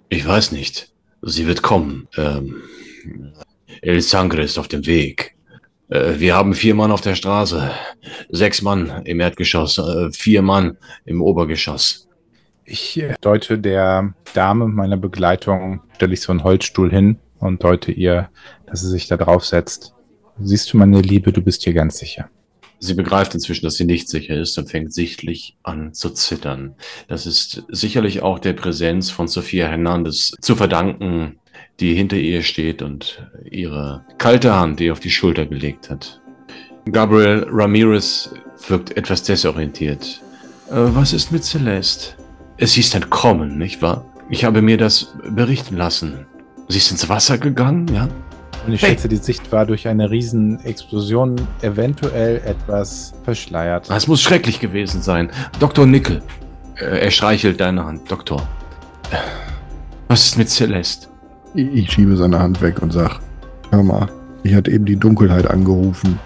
ich 0.09 0.27
weiß 0.27 0.51
nicht. 0.51 0.91
Sie 1.21 1.47
wird 1.47 1.61
kommen. 1.61 2.07
Ähm, 2.17 2.63
El 3.81 4.01
Sangre 4.01 4.41
ist 4.41 4.57
auf 4.57 4.67
dem 4.67 4.85
Weg. 4.85 5.35
Äh, 5.91 6.19
wir 6.19 6.35
haben 6.35 6.53
vier 6.55 6.73
Mann 6.73 6.91
auf 6.91 7.01
der 7.01 7.15
Straße. 7.15 7.69
Sechs 8.29 8.61
Mann 8.61 9.03
im 9.05 9.19
Erdgeschoss, 9.19 9.77
äh, 9.77 10.11
vier 10.11 10.41
Mann 10.41 10.77
im 11.05 11.21
Obergeschoss. 11.21 12.07
Ich 12.63 13.03
deute 13.19 13.59
der 13.59 14.13
Dame 14.33 14.67
meiner 14.67 14.97
Begleitung, 14.97 15.81
stelle 15.95 16.13
ich 16.13 16.21
so 16.21 16.31
einen 16.31 16.43
Holzstuhl 16.43 16.89
hin 16.89 17.17
und 17.39 17.63
deute 17.63 17.91
ihr, 17.91 18.29
dass 18.65 18.81
sie 18.81 18.89
sich 18.89 19.07
da 19.07 19.17
drauf 19.17 19.45
setzt. 19.45 19.93
Siehst 20.39 20.71
du, 20.71 20.77
meine 20.77 21.01
Liebe, 21.01 21.33
du 21.33 21.41
bist 21.41 21.63
hier 21.63 21.73
ganz 21.73 21.97
sicher. 21.97 22.29
Sie 22.79 22.93
begreift 22.93 23.35
inzwischen, 23.35 23.65
dass 23.65 23.75
sie 23.75 23.85
nicht 23.85 24.09
sicher 24.09 24.35
ist 24.35 24.57
und 24.57 24.69
fängt 24.69 24.93
sichtlich 24.93 25.57
an 25.61 25.93
zu 25.93 26.11
zittern. 26.11 26.75
Das 27.07 27.27
ist 27.27 27.63
sicherlich 27.69 28.23
auch 28.23 28.39
der 28.39 28.53
Präsenz 28.53 29.11
von 29.11 29.27
Sophia 29.27 29.67
Hernandez 29.67 30.33
zu 30.41 30.55
verdanken, 30.55 31.40
die 31.81 31.95
hinter 31.95 32.17
ihr 32.17 32.43
steht 32.43 32.81
und 32.81 33.27
ihre 33.49 34.05
kalte 34.19 34.53
Hand 34.55 34.79
ihr 34.79 34.93
auf 34.93 34.99
die 34.99 35.09
Schulter 35.09 35.45
gelegt 35.45 35.89
hat. 35.89 36.21
Gabriel 36.91 37.47
Ramirez 37.49 38.29
wirkt 38.67 38.95
etwas 38.95 39.23
desorientiert. 39.23 40.21
Äh, 40.69 40.75
was 40.75 41.11
ist 41.11 41.31
mit 41.31 41.43
Celeste? 41.43 42.15
Es 42.57 42.73
hieß 42.73 42.93
entkommen, 42.95 43.57
nicht 43.57 43.81
wahr? 43.81 44.05
Ich 44.29 44.45
habe 44.45 44.61
mir 44.61 44.77
das 44.77 45.13
berichten 45.29 45.75
lassen. 45.75 46.25
Sie 46.67 46.77
ist 46.77 46.91
ins 46.91 47.09
Wasser 47.09 47.37
gegangen, 47.37 47.87
ja? 47.93 48.07
Und 48.65 48.73
ich 48.73 48.81
hey. 48.83 48.91
schätze, 48.91 49.09
die 49.09 49.17
Sicht 49.17 49.51
war 49.51 49.65
durch 49.65 49.87
eine 49.87 50.09
Riesenexplosion 50.11 51.35
eventuell 51.63 52.37
etwas 52.45 53.13
verschleiert. 53.23 53.89
Das 53.89 54.07
muss 54.07 54.21
schrecklich 54.21 54.59
gewesen 54.59 55.01
sein. 55.01 55.31
Dr. 55.59 55.87
Nickel. 55.87 56.21
Äh, 56.75 56.99
er 56.99 57.11
streichelt 57.11 57.59
deine 57.59 57.83
Hand. 57.83 58.09
Doktor. 58.11 58.47
Was 60.07 60.25
ist 60.25 60.37
mit 60.37 60.49
Celeste? 60.49 61.10
Ich, 61.53 61.67
ich 61.73 61.91
schiebe 61.91 62.15
seine 62.15 62.39
Hand 62.39 62.61
weg 62.61 62.81
und 62.81 62.93
sag, 62.93 63.19
hör 63.71 63.83
mal, 63.83 64.07
ich 64.43 64.55
hatte 64.55 64.71
eben 64.71 64.85
die 64.85 64.95
Dunkelheit 64.95 65.47
angerufen 65.47 66.17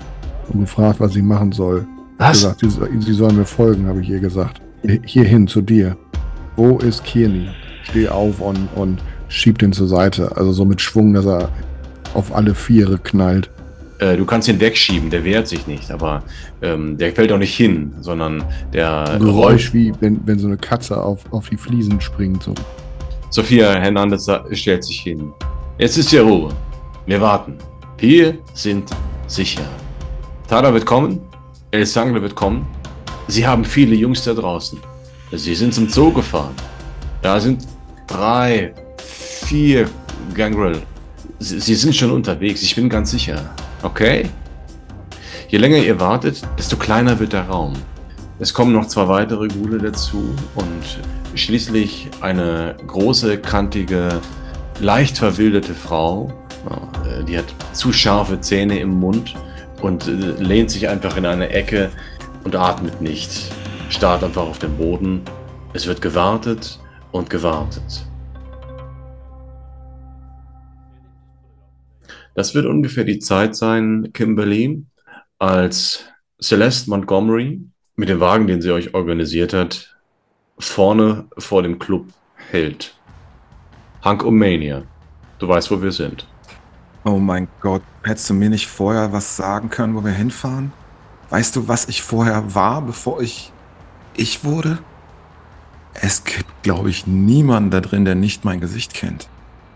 und 0.50 0.62
gefragt, 0.62 1.00
was 1.00 1.14
sie 1.14 1.22
machen 1.22 1.52
soll. 1.52 1.88
Was? 2.18 2.44
Gesagt, 2.60 2.60
sie, 2.60 3.02
sie 3.02 3.14
soll 3.14 3.34
mir 3.34 3.46
folgen, 3.46 3.88
habe 3.88 4.02
ich 4.02 4.10
ihr 4.10 4.20
gesagt. 4.20 4.62
Hierhin, 5.04 5.48
zu 5.48 5.62
dir. 5.62 5.98
Wo 6.56 6.78
ist 6.78 7.04
Kierney? 7.04 7.50
Steh 7.84 8.08
auf 8.08 8.40
und, 8.40 8.70
und 8.76 9.02
schiebt 9.28 9.62
ihn 9.64 9.74
zur 9.74 9.88
Seite. 9.88 10.36
Also 10.38 10.52
so 10.52 10.64
mit 10.64 10.80
Schwung, 10.80 11.14
dass 11.14 11.26
er 11.26 11.50
auf 12.14 12.34
alle 12.34 12.54
Viere 12.56 13.00
knallt. 13.00 13.50
Äh, 14.00 14.18
du 14.18 14.26
kannst 14.26 14.48
ihn 14.48 14.60
wegschieben, 14.60 15.10
der 15.10 15.24
wehrt 15.24 15.48
sich 15.48 15.68
nicht, 15.68 15.90
aber 15.90 16.24
ähm, 16.62 16.98
der 16.98 17.14
fällt 17.14 17.32
auch 17.32 17.38
nicht 17.38 17.56
hin, 17.56 17.94
sondern 18.02 18.44
der. 18.74 19.18
Geräusch 19.20 19.74
wie 19.74 19.94
wenn, 20.00 20.20
wenn 20.26 20.38
so 20.38 20.48
eine 20.48 20.58
Katze 20.58 21.02
auf, 21.02 21.22
auf 21.32 21.50
die 21.50 21.58
Fliesen 21.58 22.00
springt. 22.02 22.44
So. 22.44 22.54
Sophia 23.36 23.74
Hernandez 23.74 24.32
stellt 24.54 24.86
sich 24.86 25.02
hin. 25.02 25.34
Jetzt 25.78 25.98
ist 25.98 26.10
hier 26.10 26.21
Ruhe. 26.21 26.56
Wir 27.06 27.19
warten. 27.19 27.58
Wir 27.98 28.38
sind 28.54 28.89
sicher. 29.28 29.65
Tada 30.48 30.74
wird 30.74 30.86
kommen. 30.86 31.19
El 31.69 31.86
Sangre 31.86 32.21
wird 32.21 32.34
kommen. 32.34 32.65
Sie 33.28 33.45
haben 33.45 33.65
viele 33.65 33.93
Jungs 33.93 34.24
da 34.24 34.34
draußen. 34.34 34.80
Sie 35.34 35.54
sind 35.54 35.74
zum 35.74 35.89
Zoo 35.89 36.13
gefahren. 36.13 36.54
Da 37.21 37.38
sind 37.38 37.67
drei, 38.08 38.74
vier 39.04 39.89
Gangrel. 40.34 40.82
Sie, 41.39 41.60
Sie 41.60 41.76
sind 41.76 41.93
schon 41.93 42.12
unterwegs, 42.12 42.62
ich 42.62 42.74
bin 42.74 42.88
ganz 42.88 43.12
sicher. 43.12 43.54
Okay? 43.84 44.30
Je 45.50 45.58
länger 45.58 45.80
ihr 45.80 46.00
wartet, 46.00 46.41
desto 46.58 46.78
kleiner 46.78 47.19
wird 47.19 47.34
der 47.34 47.50
Raum. 47.50 47.74
Es 48.39 48.54
kommen 48.54 48.71
noch 48.71 48.88
zwei 48.88 49.06
weitere 49.10 49.50
Gule 49.50 49.78
dazu 49.78 50.34
und 50.56 51.00
schließlich 51.36 52.10
eine 52.21 52.76
große, 52.88 53.38
kantige, 53.38 54.21
leicht 54.80 55.17
verwilderte 55.17 55.74
Frau. 55.74 56.34
Äh, 57.06 57.24
die 57.26 57.38
hat 57.38 57.54
zu 57.74 57.93
scharfe 57.93 58.39
Zähne 58.39 58.80
im 58.80 59.00
Mund 59.00 59.36
und 59.82 60.08
äh, 60.08 60.12
lehnt 60.12 60.71
sich 60.71 60.88
einfach 60.88 61.17
in 61.17 61.26
eine 61.26 61.50
Ecke 61.50 61.91
und 62.43 62.56
atmet 62.56 63.02
nicht. 63.02 63.52
Starrt 63.89 64.24
einfach 64.24 64.43
auf 64.43 64.60
den 64.60 64.76
Boden. 64.78 65.21
Es 65.74 65.86
wird 65.86 66.02
gewartet 66.02 66.80
und 67.12 67.30
gewartet. 67.30 68.06
Das 72.34 72.54
wird 72.54 72.65
ungefähr 72.65 73.06
die 73.06 73.19
Zeit 73.19 73.56
sein, 73.56 74.10
Kimberly, 74.12 74.84
als 75.39 76.04
Celeste 76.41 76.89
Montgomery 76.89 77.62
mit 77.95 78.10
dem 78.10 78.19
Wagen, 78.19 78.48
den 78.48 78.62
sie 78.62 78.71
euch 78.71 78.93
organisiert 78.93 79.54
hat, 79.54 79.95
vorne 80.58 81.26
vor 81.38 81.63
dem 81.63 81.80
Club 81.80 82.08
hält. 82.52 82.96
Hank 84.02 84.24
Omania, 84.24 84.84
du 85.39 85.48
weißt, 85.48 85.72
wo 85.72 85.82
wir 85.82 85.91
sind. 85.91 86.28
Oh 87.04 87.20
mein 87.20 87.48
Gott, 87.62 87.84
hättest 88.04 88.30
du 88.30 88.34
mir 88.34 88.50
nicht 88.50 88.68
vorher 88.68 89.12
was 89.13 89.36
sagen 89.36 89.70
können, 89.70 89.96
wo 89.96 90.04
wir 90.04 90.12
hinfahren? 90.12 90.72
Weißt 91.30 91.56
du, 91.56 91.68
was 91.68 91.88
ich 91.88 92.02
vorher 92.02 92.56
war, 92.56 92.82
bevor 92.82 93.22
ich 93.22 93.52
ich 94.15 94.44
wurde? 94.44 94.80
Es 95.94 96.24
gibt, 96.24 96.63
glaube 96.63 96.89
ich, 96.89 97.08
niemanden 97.08 97.72
da 97.72 97.82
drin, 97.82 98.06
der 98.06 98.15
nicht 98.15 98.46
mein 98.46 98.60
Gesicht 98.60 98.94
kennt. 98.94 99.28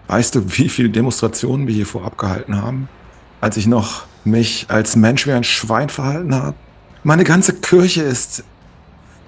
Weißt 0.08 0.36
du, 0.36 0.58
wie 0.58 0.70
viele 0.70 0.90
Demonstrationen 0.90 1.68
wir 1.68 1.74
hier 1.74 1.86
vorab 1.86 2.18
gehalten 2.18 2.62
haben? 2.62 2.90
Als 3.42 3.58
ich 3.58 3.68
noch 3.68 4.04
mich 4.26 4.66
als 4.70 4.96
Mensch 4.96 5.28
wie 5.28 5.32
ein 5.32 5.44
Schwein 5.44 5.90
verhalten 5.90 6.36
habe? 6.36 6.56
Meine 7.04 7.24
ganze 7.24 7.54
Kirche 7.54 8.02
ist. 8.02 8.44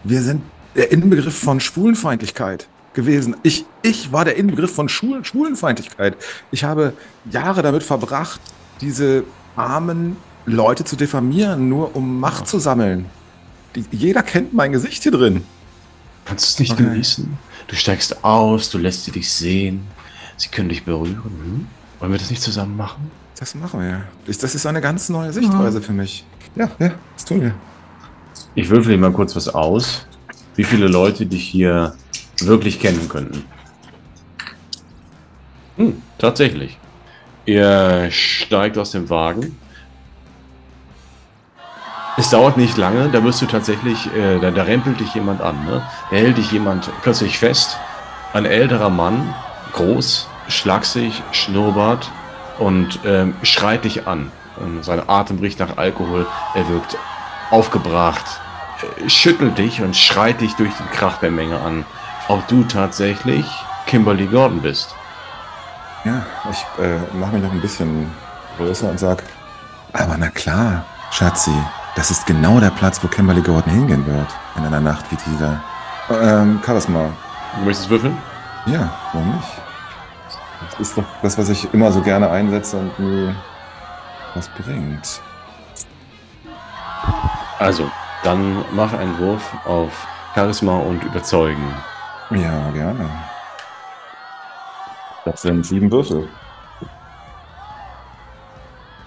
Wir 0.04 0.22
sind 0.22 0.42
der 0.76 0.92
Inbegriff 0.92 1.38
von 1.38 1.60
Schwulenfeindlichkeit 1.60 2.68
gewesen. 2.94 3.36
Ich, 3.44 3.66
ich 3.82 4.12
war 4.12 4.26
der 4.26 4.38
Inbegriff 4.38 4.74
von 4.74 4.90
Schwulen, 4.90 5.24
Schwulenfeindlichkeit. 5.24 6.18
Ich 6.52 6.64
habe 6.64 6.94
Jahre 7.30 7.62
damit 7.62 7.84
verbracht, 7.84 8.42
diese 8.82 9.24
armen 9.56 10.18
Leute 10.46 10.84
zu 10.84 10.96
diffamieren, 10.96 11.70
nur 11.70 11.96
um 11.96 12.20
Macht 12.20 12.48
zu 12.48 12.60
sammeln. 12.60 13.06
Die, 13.76 13.86
jeder 13.92 14.24
kennt 14.24 14.54
mein 14.54 14.72
Gesicht 14.72 15.04
hier 15.04 15.12
drin. 15.12 15.44
Kannst 16.26 16.46
du 16.46 16.50
es 16.50 16.60
nicht 16.60 16.74
okay. 16.74 16.84
genießen? 16.84 17.38
Du 17.68 17.76
steigst 17.76 18.24
aus, 18.24 18.70
du 18.70 18.78
lässt 18.78 19.06
sie 19.06 19.12
dich 19.12 19.32
sehen. 19.32 19.88
Sie 20.38 20.50
können 20.50 20.70
dich 20.70 20.84
berühren. 20.84 21.24
Hm? 21.24 21.68
Wollen 22.00 22.12
wir 22.12 22.20
das 22.20 22.30
nicht 22.30 22.42
zusammen 22.42 22.76
machen? 22.76 23.12
Das 23.40 23.56
machen 23.56 23.80
wir. 23.80 24.04
Das 24.26 24.56
ist 24.56 24.66
eine 24.66 24.82
ganz 24.82 25.10
neue 25.10 25.32
Sichtweise 25.34 25.80
ja. 25.80 25.84
für 25.84 25.94
mich. 25.94 26.26
Ja, 26.56 26.70
ja, 26.80 26.92
das 27.16 27.26
tun 27.26 27.42
wir. 27.42 27.56
Ich 28.56 28.70
würfel 28.70 28.92
dir 28.92 28.98
mal 28.98 29.12
kurz 29.14 29.36
was 29.36 29.48
aus, 29.48 30.06
wie 30.56 30.64
viele 30.64 30.88
Leute 30.88 31.26
dich 31.26 31.48
hier 31.48 31.94
wirklich 32.40 32.80
kennen 32.80 33.08
könnten. 33.10 33.44
Hm, 35.78 36.02
tatsächlich. 36.18 36.78
Ihr 37.46 38.10
steigt 38.12 38.78
aus 38.78 38.92
dem 38.92 39.10
Wagen. 39.10 39.58
Es 42.18 42.30
dauert 42.30 42.58
nicht 42.58 42.78
lange, 42.78 43.10
da 43.10 43.24
wirst 43.24 43.42
du 43.42 43.46
tatsächlich, 43.46 44.14
äh, 44.14 44.40
da, 44.40 44.52
da 44.52 44.64
rempelt 44.64 45.00
dich 45.00 45.16
jemand 45.16 45.42
an. 45.42 45.66
Ne? 45.66 45.82
Da 46.12 46.16
hält 46.18 46.38
dich 46.38 46.52
jemand 46.52 46.90
plötzlich 47.02 47.40
fest. 47.40 47.78
Ein 48.34 48.46
älterer 48.46 48.90
Mann, 48.90 49.34
groß, 49.74 50.28
schlaksig, 50.48 51.24
Schnurrbart 51.32 52.12
und 52.60 53.00
ähm, 53.06 53.34
schreit 53.44 53.86
dich 53.86 54.08
an. 54.08 54.32
Und 54.58 54.84
sein 54.84 55.02
Atem 55.08 55.40
riecht 55.40 55.60
nach 55.60 55.78
Alkohol. 55.78 56.28
Er 56.54 56.70
wirkt 56.70 56.98
aufgebracht, 57.50 58.26
schüttelt 59.08 59.58
dich 59.58 59.82
und 59.82 59.96
schreit 59.96 60.42
dich 60.42 60.56
durch 60.56 60.74
den 60.74 60.90
Krach 60.92 61.18
der 61.18 61.32
Menge 61.32 61.60
an, 61.60 61.86
ob 62.28 62.48
du 62.48 62.64
tatsächlich 62.64 63.46
Kimberly 63.86 64.28
Gordon 64.28 64.62
bist. 64.62 64.96
Ja, 66.04 66.26
ich 66.50 66.84
äh, 66.84 66.98
mache 67.18 67.34
mich 67.34 67.44
noch 67.44 67.52
ein 67.52 67.62
bisschen 67.62 68.12
größer 68.58 68.90
und 68.90 69.00
sag, 69.00 69.24
aber 69.94 70.16
na 70.18 70.30
klar, 70.30 70.86
Schatzi, 71.12 71.52
das 71.96 72.10
ist 72.10 72.26
genau 72.26 72.60
der 72.60 72.70
Platz, 72.70 73.04
wo 73.04 73.08
Kimberly 73.08 73.42
Gordon 73.42 73.72
hingehen 73.72 74.06
wird 74.06 74.28
in 74.56 74.66
einer 74.66 74.80
Nacht 74.80 75.06
wie 75.12 75.18
dieser. 75.30 75.62
Ähm, 76.10 76.62
Charisma. 76.66 77.10
Du 77.58 77.66
möchtest 77.66 77.90
würfeln? 77.90 78.18
Ja, 78.66 78.90
warum 79.12 79.36
nicht? 79.36 79.48
Das 80.70 80.80
ist 80.80 80.98
doch 80.98 81.04
das, 81.22 81.38
was 81.38 81.50
ich 81.50 81.74
immer 81.74 81.92
so 81.92 82.02
gerne 82.02 82.30
einsetze 82.30 82.78
und 82.78 82.98
nie 83.00 83.36
was 84.36 84.48
bringt. 84.50 85.22
Also, 87.60 87.92
dann 88.24 88.64
mach 88.74 88.94
einen 88.94 89.18
Wurf 89.20 89.54
auf 89.66 90.08
Charisma 90.36 90.78
und 90.78 91.04
Überzeugen. 91.04 91.74
Ja, 92.30 92.70
gerne. 92.72 93.10
Das 95.26 95.42
sind 95.42 95.66
sieben 95.66 95.92
Würfel. 95.92 96.28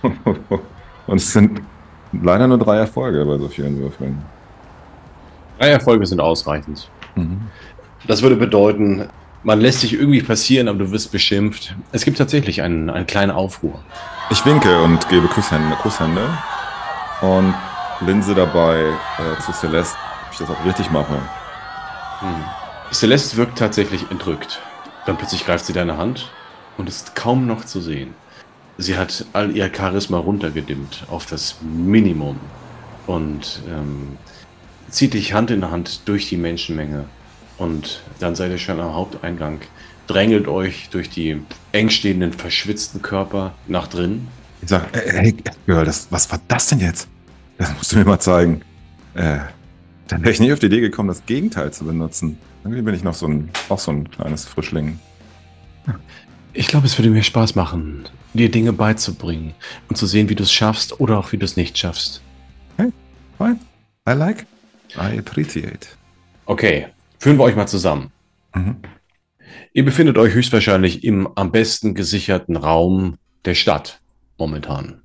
und 1.06 1.16
es 1.16 1.32
sind 1.32 1.60
leider 2.12 2.46
nur 2.46 2.58
drei 2.58 2.76
Erfolge 2.78 3.24
bei 3.24 3.38
so 3.38 3.48
vielen 3.48 3.78
Würfeln. 3.78 4.22
Drei 5.58 5.68
Erfolge 5.68 6.06
sind 6.06 6.20
ausreichend. 6.20 6.88
Mhm. 7.14 7.40
Das 8.06 8.22
würde 8.22 8.36
bedeuten, 8.36 9.08
man 9.42 9.60
lässt 9.60 9.80
sich 9.80 9.94
irgendwie 9.94 10.22
passieren, 10.22 10.68
aber 10.68 10.78
du 10.78 10.90
wirst 10.90 11.12
beschimpft. 11.12 11.74
Es 11.92 12.04
gibt 12.04 12.18
tatsächlich 12.18 12.62
einen, 12.62 12.90
einen 12.90 13.06
kleinen 13.06 13.30
Aufruhr. 13.30 13.80
Ich 14.30 14.44
winke 14.44 14.82
und 14.82 15.08
gebe 15.08 15.26
Kusshände, 15.28 15.76
Kusshände 15.76 16.22
und 17.20 17.54
linse 18.00 18.34
dabei 18.34 18.80
äh, 18.80 19.40
zu 19.40 19.52
Celeste, 19.52 19.96
ob 20.26 20.32
ich 20.32 20.38
das 20.38 20.50
auch 20.50 20.64
richtig 20.64 20.90
mache. 20.90 21.20
Hm. 22.20 22.44
Celeste 22.92 23.36
wirkt 23.36 23.58
tatsächlich 23.58 24.10
entrückt. 24.10 24.60
Dann 25.06 25.16
plötzlich 25.16 25.44
greift 25.44 25.66
sie 25.66 25.72
deine 25.72 25.98
Hand 25.98 26.30
und 26.76 26.88
ist 26.88 27.14
kaum 27.14 27.46
noch 27.46 27.64
zu 27.64 27.80
sehen. 27.80 28.14
Sie 28.78 28.96
hat 28.96 29.24
all 29.32 29.56
ihr 29.56 29.70
Charisma 29.74 30.18
runtergedimmt 30.18 31.06
auf 31.10 31.26
das 31.26 31.56
Minimum 31.62 32.38
und 33.06 33.62
ähm, 33.68 34.18
zieht 34.88 35.14
dich 35.14 35.32
Hand 35.32 35.50
in 35.50 35.70
Hand 35.70 36.08
durch 36.08 36.28
die 36.28 36.36
Menschenmenge. 36.36 37.04
Und 37.56 38.02
dann 38.18 38.34
seid 38.34 38.50
ihr 38.50 38.58
schon 38.58 38.80
am 38.80 38.94
Haupteingang, 38.94 39.60
drängelt 40.06 40.48
euch 40.48 40.88
durch 40.90 41.08
die 41.08 41.40
engstehenden, 41.72 42.32
verschwitzten 42.32 43.00
Körper 43.00 43.54
nach 43.68 43.86
drin. 43.86 44.26
Ich 44.62 44.70
sag, 44.70 44.94
äh, 44.96 45.12
hey, 45.12 45.36
Girl, 45.66 45.84
das, 45.84 46.08
was 46.10 46.30
war 46.32 46.40
das 46.48 46.68
denn 46.68 46.80
jetzt? 46.80 47.08
Das 47.58 47.74
musst 47.76 47.92
du 47.92 47.96
mir 47.96 48.04
mal 48.04 48.20
zeigen. 48.20 48.62
Äh, 49.14 49.38
dann 50.08 50.22
wäre 50.22 50.32
ich 50.32 50.40
nie 50.40 50.52
auf 50.52 50.58
die 50.58 50.66
Idee 50.66 50.80
gekommen, 50.80 51.08
das 51.08 51.24
Gegenteil 51.24 51.72
zu 51.72 51.84
benutzen. 51.84 52.38
Irgendwie 52.62 52.82
bin 52.82 52.94
ich 52.94 53.04
noch 53.04 53.14
so 53.14 53.26
ein, 53.26 53.50
auch 53.68 53.78
so 53.78 53.92
ein 53.92 54.10
kleines 54.10 54.44
Frischling. 54.44 54.98
Ich 56.52 56.66
glaube, 56.66 56.86
es 56.86 56.98
würde 56.98 57.10
mir 57.10 57.22
Spaß 57.22 57.54
machen, 57.54 58.04
dir 58.32 58.50
Dinge 58.50 58.72
beizubringen 58.72 59.54
und 59.88 59.96
zu 59.96 60.06
sehen, 60.06 60.28
wie 60.28 60.34
du 60.34 60.42
es 60.42 60.52
schaffst 60.52 61.00
oder 61.00 61.18
auch 61.18 61.32
wie 61.32 61.36
du 61.36 61.44
es 61.44 61.56
nicht 61.56 61.76
schaffst. 61.76 62.22
Fine. 63.38 63.58
I 64.08 64.12
like. 64.12 64.46
I 64.96 65.18
appreciate. 65.18 65.88
Okay, 66.46 66.86
führen 67.18 67.38
wir 67.38 67.44
euch 67.44 67.56
mal 67.56 67.66
zusammen. 67.66 68.12
Mhm. 68.54 68.76
Ihr 69.72 69.84
befindet 69.84 70.18
euch 70.18 70.34
höchstwahrscheinlich 70.34 71.04
im 71.04 71.28
am 71.34 71.50
besten 71.50 71.94
gesicherten 71.94 72.56
Raum 72.56 73.16
der 73.44 73.54
Stadt 73.54 74.00
momentan. 74.38 75.03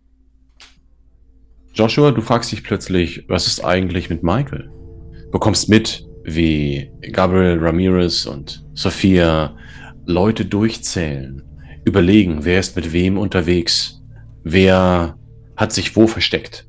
Joshua, 1.80 2.12
du 2.12 2.20
fragst 2.20 2.52
dich 2.52 2.62
plötzlich, 2.62 3.24
was 3.30 3.48
ist 3.48 3.64
eigentlich 3.64 4.10
mit 4.10 4.22
Michael? 4.22 4.70
Bekommst 5.32 5.70
mit, 5.70 6.06
wie 6.26 6.92
Gabriel 7.14 7.58
Ramirez 7.58 8.26
und 8.26 8.66
Sophia 8.74 9.56
Leute 10.06 10.44
durchzählen, 10.44 11.42
überlegen, 11.86 12.44
wer 12.44 12.60
ist 12.60 12.76
mit 12.76 12.92
wem 12.92 13.18
unterwegs, 13.18 14.04
wer 14.44 15.18
hat 15.56 15.72
sich 15.72 15.96
wo 15.96 16.06
versteckt. 16.06 16.68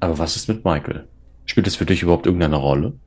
Aber 0.00 0.18
was 0.18 0.36
ist 0.36 0.48
mit 0.48 0.64
Michael? 0.64 1.06
Spielt 1.44 1.66
es 1.66 1.76
für 1.76 1.84
dich 1.84 2.02
überhaupt 2.02 2.24
irgendeine 2.24 2.56
Rolle? 2.56 2.98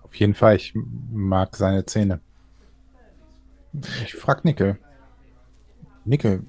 Auf 0.00 0.14
jeden 0.14 0.32
Fall, 0.32 0.56
ich 0.56 0.72
mag 1.12 1.54
seine 1.54 1.84
Zähne. 1.84 2.20
Ich 4.06 4.14
frag 4.14 4.42
Nickel. 4.46 4.78
Nickel, 6.06 6.44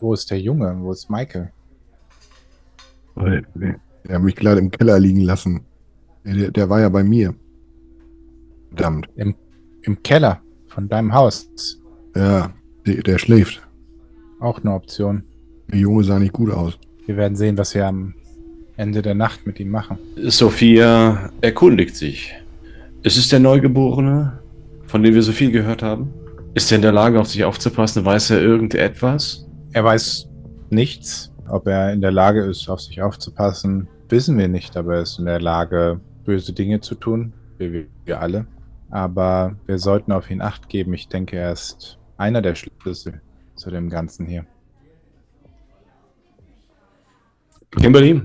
wo 0.00 0.12
ist 0.12 0.32
der 0.32 0.40
Junge? 0.40 0.76
Wo 0.80 0.90
ist 0.90 1.08
Michael? 1.08 1.52
Der 3.16 4.16
hat 4.16 4.22
mich 4.22 4.36
gerade 4.36 4.60
im 4.60 4.70
Keller 4.70 4.98
liegen 4.98 5.20
lassen. 5.20 5.60
Der, 6.24 6.50
der 6.50 6.68
war 6.68 6.80
ja 6.80 6.88
bei 6.88 7.02
mir. 7.02 7.34
Verdammt. 8.68 9.08
Im, 9.16 9.34
Im 9.82 10.02
Keller 10.02 10.40
von 10.68 10.88
deinem 10.88 11.12
Haus. 11.12 11.48
Ja, 12.14 12.52
der, 12.86 13.02
der 13.02 13.18
schläft. 13.18 13.62
Auch 14.40 14.60
eine 14.60 14.72
Option. 14.72 15.24
Der 15.70 15.78
Junge 15.78 16.04
sah 16.04 16.18
nicht 16.18 16.32
gut 16.32 16.50
aus. 16.50 16.78
Wir 17.06 17.16
werden 17.16 17.36
sehen, 17.36 17.58
was 17.58 17.74
wir 17.74 17.86
am 17.86 18.14
Ende 18.76 19.02
der 19.02 19.14
Nacht 19.14 19.46
mit 19.46 19.60
ihm 19.60 19.70
machen. 19.70 19.98
Sophia 20.16 21.30
erkundigt 21.40 21.96
sich. 21.96 22.32
Ist 23.02 23.18
es 23.18 23.28
der 23.28 23.40
Neugeborene, 23.40 24.40
von 24.86 25.02
dem 25.02 25.14
wir 25.14 25.22
so 25.22 25.32
viel 25.32 25.50
gehört 25.50 25.82
haben? 25.82 26.12
Ist 26.54 26.70
er 26.70 26.76
in 26.76 26.82
der 26.82 26.92
Lage, 26.92 27.20
auf 27.20 27.28
sich 27.28 27.44
aufzupassen? 27.44 28.04
Weiß 28.04 28.30
er 28.30 28.40
irgendetwas? 28.40 29.46
Er 29.72 29.84
weiß 29.84 30.28
nichts. 30.70 31.31
Ob 31.48 31.66
er 31.66 31.92
in 31.92 32.00
der 32.00 32.12
Lage 32.12 32.42
ist, 32.42 32.68
auf 32.68 32.80
sich 32.80 33.02
aufzupassen, 33.02 33.88
wissen 34.08 34.38
wir 34.38 34.48
nicht. 34.48 34.76
Aber 34.76 34.96
er 34.96 35.02
ist 35.02 35.18
in 35.18 35.26
der 35.26 35.40
Lage, 35.40 36.00
böse 36.24 36.52
Dinge 36.52 36.80
zu 36.80 36.94
tun. 36.94 37.32
Wie 37.58 37.86
wir 38.04 38.20
alle. 38.20 38.46
Aber 38.90 39.56
wir 39.66 39.78
sollten 39.78 40.12
auf 40.12 40.30
ihn 40.30 40.40
acht 40.40 40.68
geben. 40.68 40.92
Ich 40.94 41.08
denke, 41.08 41.36
er 41.36 41.52
ist 41.52 41.98
einer 42.16 42.42
der 42.42 42.54
Schlüssel 42.54 43.20
zu 43.56 43.70
dem 43.70 43.88
Ganzen 43.88 44.26
hier. 44.26 44.44
Kimberly, 47.80 48.20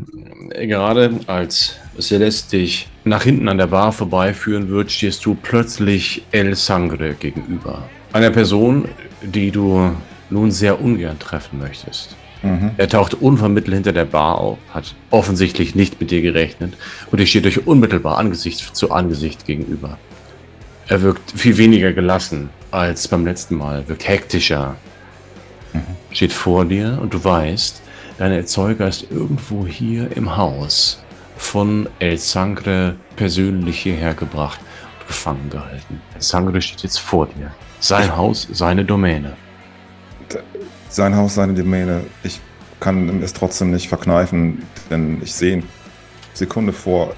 gerade 0.50 1.22
als 1.28 1.78
Celeste 2.00 2.58
dich 2.58 2.90
nach 3.06 3.24
hinten 3.24 3.48
an 3.48 3.58
der 3.58 3.68
Bar 3.68 3.94
vorbeiführen 3.94 4.68
wird, 4.68 4.92
stehst 4.92 5.26
du 5.26 5.36
plötzlich 5.42 6.26
El 6.32 6.54
Sangre 6.56 7.14
gegenüber. 7.14 7.88
Einer 8.12 8.30
Person, 8.30 8.90
die 9.22 9.50
du 9.50 9.96
nun 10.30 10.52
sehr 10.52 10.82
ungern 10.82 11.18
treffen 11.18 11.60
möchtest. 11.60 12.18
Mhm. 12.48 12.72
Er 12.78 12.88
taucht 12.88 13.14
unvermittelt 13.16 13.74
hinter 13.74 13.94
der 13.94 14.06
Bar 14.06 14.40
auf, 14.40 14.58
hat 14.72 14.96
offensichtlich 15.12 15.76
nicht 15.76 16.00
mit 16.00 16.12
dir 16.12 16.22
gerechnet 16.22 16.74
und 17.12 17.20
ihr 17.20 17.26
steht 17.26 17.46
euch 17.46 17.68
unmittelbar 17.68 18.18
Angesicht 18.18 18.76
zu 18.76 18.92
Angesicht 18.92 19.46
gegenüber. 19.46 19.98
Er 20.88 21.02
wirkt 21.02 21.32
viel 21.32 21.58
weniger 21.58 21.92
gelassen 21.94 22.50
als 22.72 23.08
beim 23.08 23.26
letzten 23.26 23.56
Mal, 23.56 23.88
wirkt 23.88 24.08
hektischer. 24.08 24.76
Steht 26.12 26.34
vor 26.34 26.66
dir 26.66 26.98
und 27.02 27.14
du 27.14 27.24
weißt, 27.24 27.82
dein 28.18 28.32
Erzeuger 28.32 28.88
ist 28.88 29.12
irgendwo 29.12 29.68
hier 29.68 30.16
im 30.16 30.38
Haus 30.38 31.04
von 31.38 31.88
El 32.00 32.18
Sangre 32.18 32.96
persönlich 33.16 33.80
hierher 33.80 34.14
gebracht 34.14 34.60
und 35.00 35.08
gefangen 35.08 35.50
gehalten. 35.50 36.02
El 36.16 36.22
Sangre 36.22 36.62
steht 36.62 36.84
jetzt 36.84 37.00
vor 37.00 37.28
dir. 37.28 37.52
Sein 37.80 38.16
Haus, 38.16 38.48
seine 38.52 38.84
Domäne. 38.84 39.34
Sein 40.90 41.16
Haus, 41.16 41.36
seine 41.36 41.54
Domäne. 41.54 42.02
Ich 42.24 42.40
kann 42.80 43.22
es 43.22 43.34
trotzdem 43.34 43.72
nicht 43.72 43.90
verkneifen, 43.90 44.64
denn 44.90 45.22
ich 45.22 45.34
sehe 45.34 45.58
ihn 45.58 45.64
Sekunde 46.34 46.72
vor, 46.74 47.14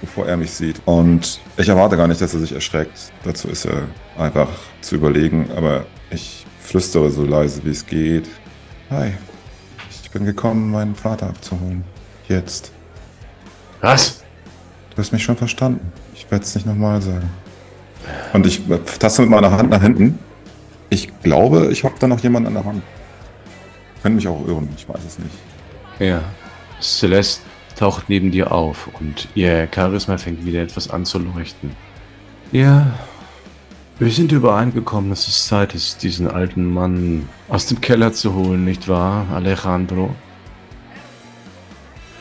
bevor 0.00 0.26
er 0.26 0.36
mich 0.36 0.52
sieht. 0.52 0.80
Und 0.86 1.40
ich 1.56 1.68
erwarte 1.68 1.96
gar 1.96 2.08
nicht, 2.08 2.20
dass 2.20 2.34
er 2.34 2.40
sich 2.40 2.52
erschreckt. 2.52 3.12
Dazu 3.24 3.48
ist 3.48 3.64
er 3.66 3.82
einfach 4.18 4.48
zu 4.80 4.96
überlegen. 4.96 5.50
Aber 5.56 5.86
ich 6.10 6.46
flüstere 6.60 7.10
so 7.10 7.24
leise, 7.24 7.64
wie 7.64 7.70
es 7.70 7.86
geht. 7.86 8.28
Hi, 8.90 9.12
ich 10.02 10.10
bin 10.10 10.24
gekommen, 10.24 10.70
meinen 10.70 10.94
Vater 10.94 11.28
abzuholen. 11.28 11.84
Jetzt. 12.28 12.72
Was? 13.80 14.22
Du 14.90 14.98
hast 14.98 15.12
mich 15.12 15.22
schon 15.22 15.36
verstanden. 15.36 15.92
Ich 16.14 16.30
werde 16.30 16.44
es 16.44 16.54
nicht 16.54 16.66
nochmal 16.66 17.00
sagen. 17.00 17.30
Und 18.32 18.46
ich 18.46 18.62
taste 18.98 19.22
mit 19.22 19.30
meiner 19.30 19.50
Hand 19.50 19.70
nach 19.70 19.80
hinten. 19.80 20.18
Ich 20.90 21.10
glaube, 21.22 21.68
ich 21.72 21.84
habe 21.84 21.94
da 21.98 22.06
noch 22.06 22.20
jemanden 22.20 22.48
an 22.48 22.54
der 22.54 22.64
Hand. 22.64 22.82
Können 24.02 24.16
mich 24.16 24.28
auch 24.28 24.46
irren, 24.46 24.68
ich 24.76 24.88
weiß 24.88 25.04
es 25.06 25.18
nicht. 25.18 25.34
Ja. 25.98 26.22
Celeste 26.80 27.42
taucht 27.76 28.08
neben 28.08 28.30
dir 28.30 28.52
auf 28.52 28.88
und 28.98 29.28
ihr 29.34 29.68
Charisma 29.72 30.18
fängt 30.18 30.44
wieder 30.44 30.62
etwas 30.62 30.90
an 30.90 31.04
zu 31.04 31.18
leuchten. 31.18 31.70
Ja, 32.50 32.92
wir 33.98 34.10
sind 34.10 34.32
übereingekommen, 34.32 35.10
dass 35.10 35.28
es 35.28 35.46
Zeit 35.46 35.74
ist, 35.74 36.02
diesen 36.02 36.28
alten 36.28 36.66
Mann 36.66 37.28
aus 37.48 37.66
dem 37.66 37.80
Keller 37.80 38.12
zu 38.12 38.34
holen, 38.34 38.64
nicht 38.64 38.88
wahr, 38.88 39.26
Alejandro? 39.32 40.14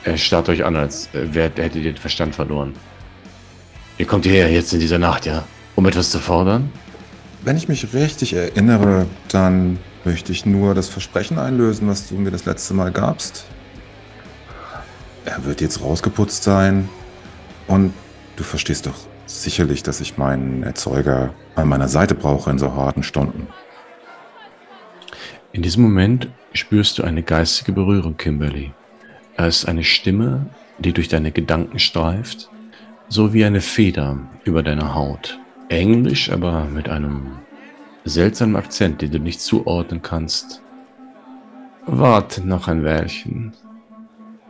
Er 0.03 0.17
starrt 0.17 0.49
euch 0.49 0.63
an, 0.63 0.75
als 0.75 1.09
äh, 1.13 1.27
hättet 1.33 1.75
ihr 1.75 1.83
den 1.83 1.97
Verstand 1.97 2.35
verloren. 2.35 2.73
Ihr 3.97 4.05
kommt 4.05 4.25
hierher 4.25 4.51
jetzt 4.51 4.73
in 4.73 4.79
dieser 4.79 4.99
Nacht, 4.99 5.25
ja? 5.25 5.43
Um 5.75 5.85
etwas 5.85 6.11
zu 6.11 6.19
fordern? 6.19 6.71
Wenn 7.43 7.57
ich 7.57 7.67
mich 7.67 7.93
richtig 7.93 8.33
erinnere, 8.33 9.07
dann 9.29 9.79
möchte 10.03 10.31
ich 10.31 10.45
nur 10.45 10.73
das 10.73 10.89
Versprechen 10.89 11.37
einlösen, 11.37 11.87
was 11.87 12.07
du 12.07 12.15
mir 12.15 12.31
das 12.31 12.45
letzte 12.45 12.73
Mal 12.73 12.91
gabst. 12.91 13.45
Er 15.25 15.43
wird 15.45 15.61
jetzt 15.61 15.81
rausgeputzt 15.81 16.43
sein. 16.43 16.89
Und 17.67 17.93
du 18.35 18.43
verstehst 18.43 18.87
doch 18.87 18.95
sicherlich, 19.27 19.83
dass 19.83 20.01
ich 20.01 20.17
meinen 20.17 20.63
Erzeuger 20.63 21.33
an 21.55 21.67
meiner 21.67 21.87
Seite 21.87 22.15
brauche 22.15 22.49
in 22.49 22.59
so 22.59 22.73
harten 22.73 23.03
Stunden. 23.03 23.47
In 25.53 25.61
diesem 25.61 25.83
Moment 25.83 26.29
spürst 26.53 26.97
du 26.97 27.03
eine 27.03 27.23
geistige 27.23 27.71
Berührung, 27.71 28.17
Kimberly. 28.17 28.73
Er 29.37 29.47
ist 29.47 29.65
eine 29.65 29.83
Stimme, 29.83 30.47
die 30.79 30.93
durch 30.93 31.07
deine 31.07 31.31
Gedanken 31.31 31.79
streift, 31.79 32.49
so 33.09 33.33
wie 33.33 33.45
eine 33.45 33.61
Feder 33.61 34.17
über 34.43 34.63
deine 34.63 34.95
Haut. 34.95 35.39
Englisch, 35.69 36.31
aber 36.31 36.65
mit 36.65 36.89
einem 36.89 37.39
seltsamen 38.05 38.55
Akzent, 38.55 39.01
den 39.01 39.11
du 39.11 39.19
nicht 39.19 39.41
zuordnen 39.41 40.01
kannst. 40.01 40.61
Warte 41.85 42.45
noch 42.45 42.67
ein 42.67 42.83
Weilchen. 42.83 43.53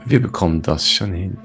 Wir 0.05 0.21
bekommen 0.21 0.61
das 0.61 0.89
schon 0.89 1.13
hin. 1.13 1.37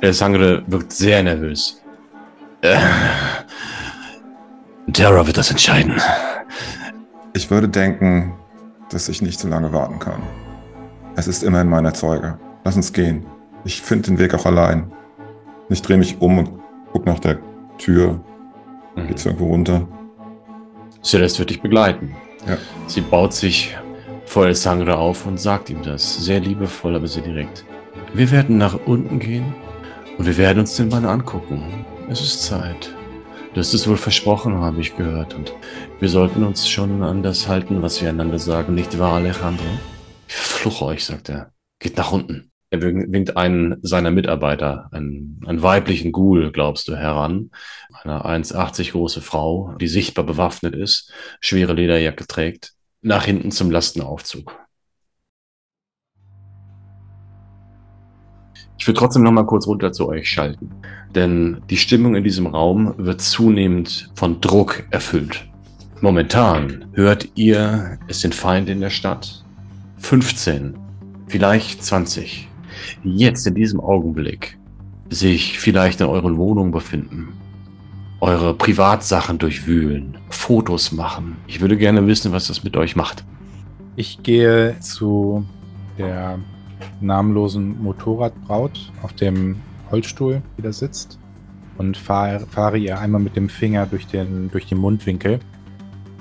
El 0.00 0.12
Sangre 0.12 0.64
wirkt 0.66 0.92
sehr 0.92 1.22
nervös. 1.22 1.80
Äh, 2.62 2.78
Terra 4.92 5.26
wird 5.26 5.36
das 5.36 5.50
entscheiden. 5.50 6.00
Ich 7.34 7.50
würde 7.50 7.68
denken, 7.68 8.34
dass 8.90 9.08
ich 9.08 9.22
nicht 9.22 9.38
so 9.38 9.48
lange 9.48 9.72
warten 9.72 9.98
kann. 9.98 10.22
Es 11.14 11.28
ist 11.28 11.42
immerhin 11.42 11.68
mein 11.68 11.84
Erzeuger. 11.84 12.38
Lass 12.64 12.76
uns 12.76 12.92
gehen. 12.92 13.26
Ich 13.64 13.80
finde 13.80 14.10
den 14.10 14.18
Weg 14.18 14.34
auch 14.34 14.44
allein. 14.44 14.90
Ich 15.68 15.82
drehe 15.82 15.98
mich 15.98 16.20
um 16.20 16.38
und 16.38 16.50
guck 16.92 17.06
nach 17.06 17.20
der 17.20 17.38
Tür. 17.78 18.20
Geht's 18.96 19.26
irgendwo 19.26 19.48
runter? 19.48 19.88
Celeste 21.02 21.40
wird 21.40 21.50
dich 21.50 21.62
begleiten. 21.62 22.14
Ja. 22.46 22.58
Sie 22.86 23.00
baut 23.00 23.32
sich 23.32 23.76
vor 24.24 24.46
El 24.46 24.54
Sangre 24.54 24.96
auf 24.96 25.26
und 25.26 25.40
sagt 25.40 25.70
ihm 25.70 25.82
das. 25.82 26.24
Sehr 26.24 26.40
liebevoll, 26.40 26.96
aber 26.96 27.08
sehr 27.08 27.22
direkt. 27.22 27.64
Wir 28.14 28.30
werden 28.30 28.58
nach 28.58 28.78
unten 28.86 29.18
gehen 29.18 29.54
Und 30.18 30.26
wir 30.26 30.36
werden 30.36 30.60
uns 30.60 30.76
den 30.76 30.88
mal 30.88 31.04
angucken. 31.04 31.84
Es 32.08 32.20
ist 32.20 32.44
Zeit. 32.44 32.94
Du 33.54 33.60
hast 33.60 33.74
es 33.74 33.88
wohl 33.88 33.96
versprochen, 33.96 34.54
habe 34.54 34.80
ich 34.80 34.96
gehört. 34.96 35.34
Und 35.34 35.52
wir 36.00 36.08
sollten 36.08 36.44
uns 36.44 36.68
schon 36.68 37.02
an 37.02 37.22
das 37.22 37.48
halten, 37.48 37.82
was 37.82 38.00
wir 38.00 38.10
einander 38.10 38.38
sagen. 38.38 38.74
Nicht 38.74 38.98
wahr, 38.98 39.14
Alejandro? 39.14 39.64
Ich 40.28 40.34
fluche 40.34 40.84
euch, 40.86 41.04
sagt 41.04 41.28
er. 41.28 41.52
Geht 41.78 41.96
nach 41.96 42.12
unten. 42.12 42.51
Er 42.72 42.80
winkt 42.80 43.36
einen 43.36 43.76
seiner 43.82 44.10
Mitarbeiter, 44.10 44.88
einen, 44.92 45.38
einen 45.44 45.62
weiblichen 45.62 46.10
Ghoul, 46.10 46.52
glaubst 46.52 46.88
du, 46.88 46.96
heran. 46.96 47.50
Eine 48.02 48.24
1,80 48.24 48.92
große 48.92 49.20
Frau, 49.20 49.74
die 49.78 49.88
sichtbar 49.88 50.24
bewaffnet 50.24 50.74
ist, 50.74 51.12
schwere 51.40 51.74
Lederjacke 51.74 52.26
trägt, 52.26 52.72
nach 53.02 53.26
hinten 53.26 53.50
zum 53.50 53.70
Lastenaufzug. 53.70 54.58
Ich 58.78 58.86
will 58.86 58.94
trotzdem 58.94 59.22
noch 59.22 59.32
mal 59.32 59.44
kurz 59.44 59.66
runter 59.66 59.92
zu 59.92 60.08
euch 60.08 60.30
schalten, 60.30 60.70
denn 61.14 61.60
die 61.68 61.76
Stimmung 61.76 62.14
in 62.14 62.24
diesem 62.24 62.46
Raum 62.46 62.94
wird 62.96 63.20
zunehmend 63.20 64.10
von 64.14 64.40
Druck 64.40 64.84
erfüllt. 64.90 65.46
Momentan 66.00 66.86
hört 66.94 67.28
ihr, 67.34 67.98
es 68.08 68.22
sind 68.22 68.34
Feinde 68.34 68.72
in 68.72 68.80
der 68.80 68.88
Stadt. 68.88 69.44
15, 69.98 70.74
vielleicht 71.28 71.84
20 71.84 72.48
jetzt 73.02 73.46
in 73.46 73.54
diesem 73.54 73.80
Augenblick 73.80 74.58
sich 75.08 75.58
vielleicht 75.58 76.00
in 76.00 76.06
euren 76.06 76.38
Wohnungen 76.38 76.72
befinden, 76.72 77.28
eure 78.20 78.54
Privatsachen 78.54 79.38
durchwühlen, 79.38 80.16
Fotos 80.30 80.92
machen. 80.92 81.36
Ich 81.46 81.60
würde 81.60 81.76
gerne 81.76 82.06
wissen, 82.06 82.32
was 82.32 82.46
das 82.46 82.64
mit 82.64 82.76
euch 82.76 82.96
macht. 82.96 83.24
Ich 83.96 84.22
gehe 84.22 84.78
zu 84.80 85.44
der 85.98 86.38
namenlosen 87.00 87.82
Motorradbraut 87.82 88.92
auf 89.02 89.12
dem 89.12 89.56
Holzstuhl, 89.90 90.40
die 90.56 90.62
da 90.62 90.72
sitzt, 90.72 91.18
und 91.78 91.96
fahre, 91.96 92.78
ihr 92.78 92.98
einmal 92.98 93.20
mit 93.20 93.36
dem 93.36 93.48
Finger 93.48 93.86
durch 93.86 94.06
den, 94.06 94.50
durch 94.50 94.66
den 94.66 94.78
Mundwinkel 94.78 95.40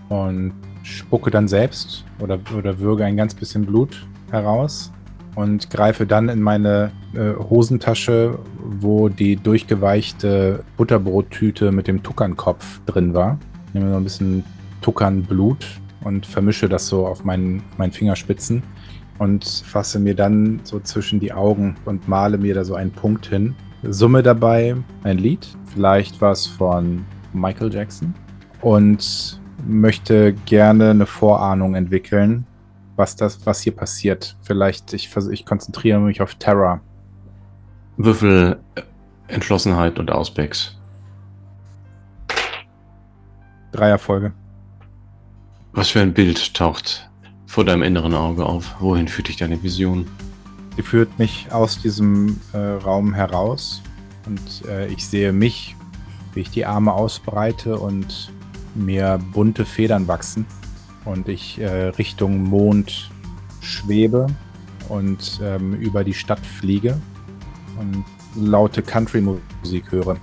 und 0.09 0.53
spucke 0.83 1.29
dann 1.29 1.47
selbst 1.47 2.03
oder, 2.19 2.39
oder 2.57 2.79
würge 2.79 3.05
ein 3.05 3.17
ganz 3.17 3.33
bisschen 3.33 3.65
Blut 3.65 4.05
heraus 4.31 4.91
und 5.35 5.69
greife 5.69 6.05
dann 6.05 6.29
in 6.29 6.41
meine 6.41 6.91
äh, 7.13 7.33
Hosentasche, 7.33 8.37
wo 8.57 9.09
die 9.09 9.35
durchgeweichte 9.35 10.63
Butterbrottüte 10.77 11.71
mit 11.71 11.87
dem 11.87 12.03
Tuckernkopf 12.03 12.81
drin 12.85 13.13
war. 13.13 13.37
Nehme 13.73 13.87
noch 13.87 13.97
ein 13.97 14.03
bisschen 14.03 14.43
Tuckernblut 14.81 15.65
und 16.03 16.25
vermische 16.25 16.67
das 16.67 16.87
so 16.87 17.07
auf 17.07 17.23
meinen, 17.23 17.63
meinen 17.77 17.91
Fingerspitzen 17.91 18.63
und 19.19 19.45
fasse 19.45 19.99
mir 19.99 20.15
dann 20.15 20.59
so 20.63 20.79
zwischen 20.79 21.19
die 21.19 21.31
Augen 21.31 21.75
und 21.85 22.07
male 22.07 22.37
mir 22.37 22.55
da 22.55 22.63
so 22.63 22.75
einen 22.75 22.91
Punkt 22.91 23.27
hin. 23.27 23.55
Summe 23.83 24.23
dabei 24.23 24.75
ein 25.03 25.17
Lied, 25.17 25.47
vielleicht 25.73 26.21
was 26.21 26.47
von 26.47 27.05
Michael 27.33 27.73
Jackson 27.73 28.13
und 28.61 29.39
möchte 29.67 30.33
gerne 30.45 30.89
eine 30.89 31.05
Vorahnung 31.05 31.75
entwickeln, 31.75 32.45
was 32.95 33.15
das, 33.15 33.45
was 33.45 33.61
hier 33.61 33.75
passiert. 33.75 34.37
Vielleicht, 34.41 34.93
ich, 34.93 35.09
ich 35.31 35.45
konzentriere 35.45 35.99
mich 35.99 36.21
auf 36.21 36.35
Terra. 36.35 36.81
Würfel 37.97 38.59
äh, 38.75 38.81
Entschlossenheit 39.27 39.99
und 39.99 40.11
Ausbecks. 40.11 40.77
Drei 43.71 43.89
Erfolge. 43.89 44.33
Was 45.71 45.89
für 45.89 46.01
ein 46.01 46.13
Bild 46.13 46.53
taucht 46.53 47.09
vor 47.45 47.63
deinem 47.63 47.83
inneren 47.83 48.13
Auge 48.13 48.45
auf? 48.45 48.75
Wohin 48.79 49.07
führt 49.07 49.29
dich 49.29 49.37
deine 49.37 49.61
Vision? 49.63 50.05
Sie 50.75 50.83
führt 50.83 51.17
mich 51.17 51.51
aus 51.51 51.81
diesem 51.81 52.39
äh, 52.53 52.57
Raum 52.57 53.13
heraus 53.13 53.81
und 54.25 54.67
äh, 54.67 54.87
ich 54.87 55.07
sehe 55.07 55.31
mich, 55.31 55.75
wie 56.33 56.41
ich 56.41 56.49
die 56.49 56.65
Arme 56.65 56.93
ausbreite 56.93 57.77
und 57.77 58.31
mir 58.75 59.19
bunte 59.33 59.65
Federn 59.65 60.07
wachsen 60.07 60.45
und 61.05 61.27
ich 61.27 61.59
äh, 61.59 61.87
Richtung 61.89 62.43
Mond 62.43 63.09
schwebe 63.61 64.27
und 64.89 65.39
ähm, 65.43 65.73
über 65.73 66.03
die 66.03 66.13
Stadt 66.13 66.45
fliege 66.45 66.99
und 67.79 68.05
laute 68.35 68.81
Country-Musik 68.81 69.91
höre. 69.91 70.17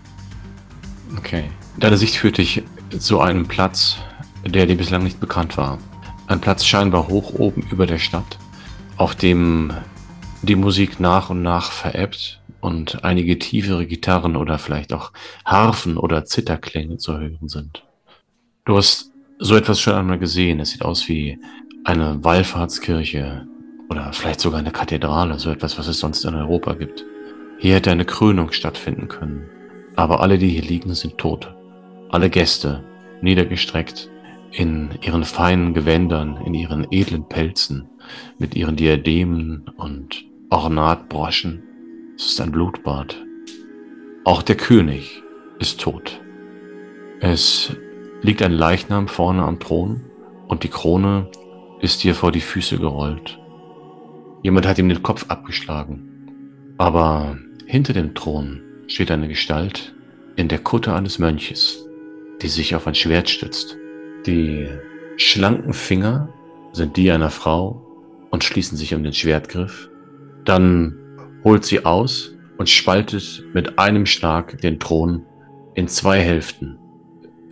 Okay. 1.16 1.44
Deine 1.78 1.96
Sicht 1.96 2.16
führt 2.16 2.38
dich 2.38 2.62
zu 2.98 3.20
einem 3.20 3.46
Platz, 3.46 3.98
der 4.44 4.66
dir 4.66 4.76
bislang 4.76 5.04
nicht 5.04 5.20
bekannt 5.20 5.56
war. 5.56 5.78
Ein 6.26 6.40
Platz 6.40 6.64
scheinbar 6.64 7.08
hoch 7.08 7.34
oben 7.34 7.62
über 7.70 7.86
der 7.86 7.98
Stadt, 7.98 8.38
auf 8.96 9.14
dem 9.14 9.72
die 10.42 10.56
Musik 10.56 11.00
nach 11.00 11.30
und 11.30 11.42
nach 11.42 11.72
verebbt 11.72 12.40
und 12.60 13.04
einige 13.04 13.38
tiefere 13.38 13.86
Gitarren 13.86 14.36
oder 14.36 14.58
vielleicht 14.58 14.92
auch 14.92 15.12
Harfen 15.44 15.96
oder 15.96 16.24
Zitterklänge 16.24 16.98
zu 16.98 17.18
hören 17.18 17.48
sind. 17.48 17.84
Du 18.64 18.76
hast 18.76 19.10
so 19.38 19.56
etwas 19.56 19.80
schon 19.80 19.94
einmal 19.94 20.18
gesehen. 20.18 20.60
Es 20.60 20.70
sieht 20.70 20.82
aus 20.82 21.08
wie 21.08 21.38
eine 21.84 22.22
Wallfahrtskirche 22.22 23.46
oder 23.88 24.12
vielleicht 24.12 24.40
sogar 24.40 24.60
eine 24.60 24.70
Kathedrale, 24.70 25.38
so 25.38 25.50
etwas, 25.50 25.78
was 25.78 25.88
es 25.88 25.98
sonst 26.00 26.24
in 26.24 26.34
Europa 26.34 26.74
gibt. 26.74 27.04
Hier 27.58 27.76
hätte 27.76 27.90
eine 27.90 28.04
Krönung 28.04 28.52
stattfinden 28.52 29.08
können. 29.08 29.48
Aber 29.96 30.20
alle, 30.20 30.38
die 30.38 30.48
hier 30.48 30.62
liegen, 30.62 30.94
sind 30.94 31.18
tot. 31.18 31.54
Alle 32.10 32.30
Gäste, 32.30 32.84
niedergestreckt, 33.20 34.10
in 34.52 34.90
ihren 35.02 35.24
feinen 35.24 35.74
Gewändern, 35.74 36.38
in 36.44 36.54
ihren 36.54 36.86
edlen 36.90 37.28
Pelzen, 37.28 37.88
mit 38.38 38.54
ihren 38.54 38.76
Diademen 38.76 39.70
und 39.76 40.24
Ornatbroschen. 40.50 41.62
Es 42.16 42.26
ist 42.26 42.40
ein 42.40 42.52
Blutbad. 42.52 43.16
Auch 44.24 44.42
der 44.42 44.56
König 44.56 45.22
ist 45.58 45.80
tot. 45.80 46.20
Es 47.20 47.76
liegt 48.22 48.42
ein 48.42 48.52
Leichnam 48.52 49.08
vorne 49.08 49.42
am 49.42 49.58
Thron 49.58 50.04
und 50.48 50.64
die 50.64 50.68
Krone 50.68 51.30
ist 51.80 52.02
dir 52.02 52.14
vor 52.14 52.32
die 52.32 52.40
Füße 52.40 52.78
gerollt. 52.78 53.38
Jemand 54.42 54.66
hat 54.66 54.78
ihm 54.78 54.88
den 54.88 55.02
Kopf 55.02 55.26
abgeschlagen. 55.28 56.74
Aber 56.78 57.38
hinter 57.66 57.92
dem 57.92 58.14
Thron 58.14 58.62
steht 58.86 59.10
eine 59.10 59.28
Gestalt 59.28 59.94
in 60.36 60.48
der 60.48 60.58
Kutte 60.58 60.94
eines 60.94 61.18
Mönches, 61.18 61.84
die 62.40 62.48
sich 62.48 62.74
auf 62.74 62.86
ein 62.86 62.94
Schwert 62.94 63.28
stützt. 63.28 63.76
Die 64.26 64.68
schlanken 65.16 65.72
Finger 65.72 66.32
sind 66.72 66.96
die 66.96 67.10
einer 67.10 67.30
Frau 67.30 67.84
und 68.30 68.44
schließen 68.44 68.78
sich 68.78 68.94
um 68.94 69.02
den 69.02 69.12
Schwertgriff. 69.12 69.90
Dann 70.44 70.96
holt 71.44 71.64
sie 71.64 71.84
aus 71.84 72.34
und 72.56 72.68
spaltet 72.68 73.44
mit 73.54 73.78
einem 73.78 74.06
Schlag 74.06 74.60
den 74.60 74.78
Thron 74.78 75.24
in 75.74 75.88
zwei 75.88 76.20
Hälften. 76.20 76.78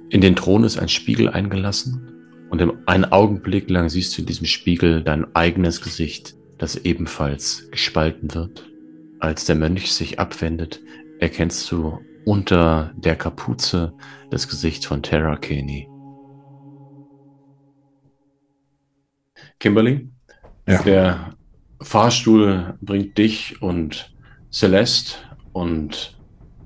In 0.09 0.21
den 0.21 0.37
Thron 0.37 0.62
ist 0.62 0.79
ein 0.79 0.88
Spiegel 0.88 1.29
eingelassen 1.29 2.47
und 2.51 2.62
einen 2.87 3.05
Augenblick 3.07 3.69
lang 3.69 3.88
siehst 3.88 4.16
du 4.16 4.23
in 4.23 4.27
diesem 4.27 4.47
Spiegel 4.47 5.03
dein 5.03 5.27
eigenes 5.35 5.83
Gesicht, 5.83 6.37
das 6.59 6.77
ebenfalls 6.77 7.69
gespalten 7.73 8.33
wird. 8.33 8.64
Als 9.19 9.47
der 9.47 9.57
Mönch 9.57 9.92
sich 9.92 10.21
abwendet, 10.21 10.81
erkennst 11.19 11.71
du 11.73 11.99
unter 12.25 12.92
der 12.97 13.16
Kapuze 13.16 13.95
das 14.31 14.47
Gesicht 14.47 14.87
von 14.87 15.03
Terra 15.03 15.37
Kenny. 15.37 15.88
Kimberly, 19.59 20.09
ja. 20.69 20.83
der 20.83 21.35
Fahrstuhl 21.81 22.75
bringt 22.81 23.19
dich 23.19 23.61
und 23.61 24.14
Celeste 24.53 25.16
und 25.53 26.16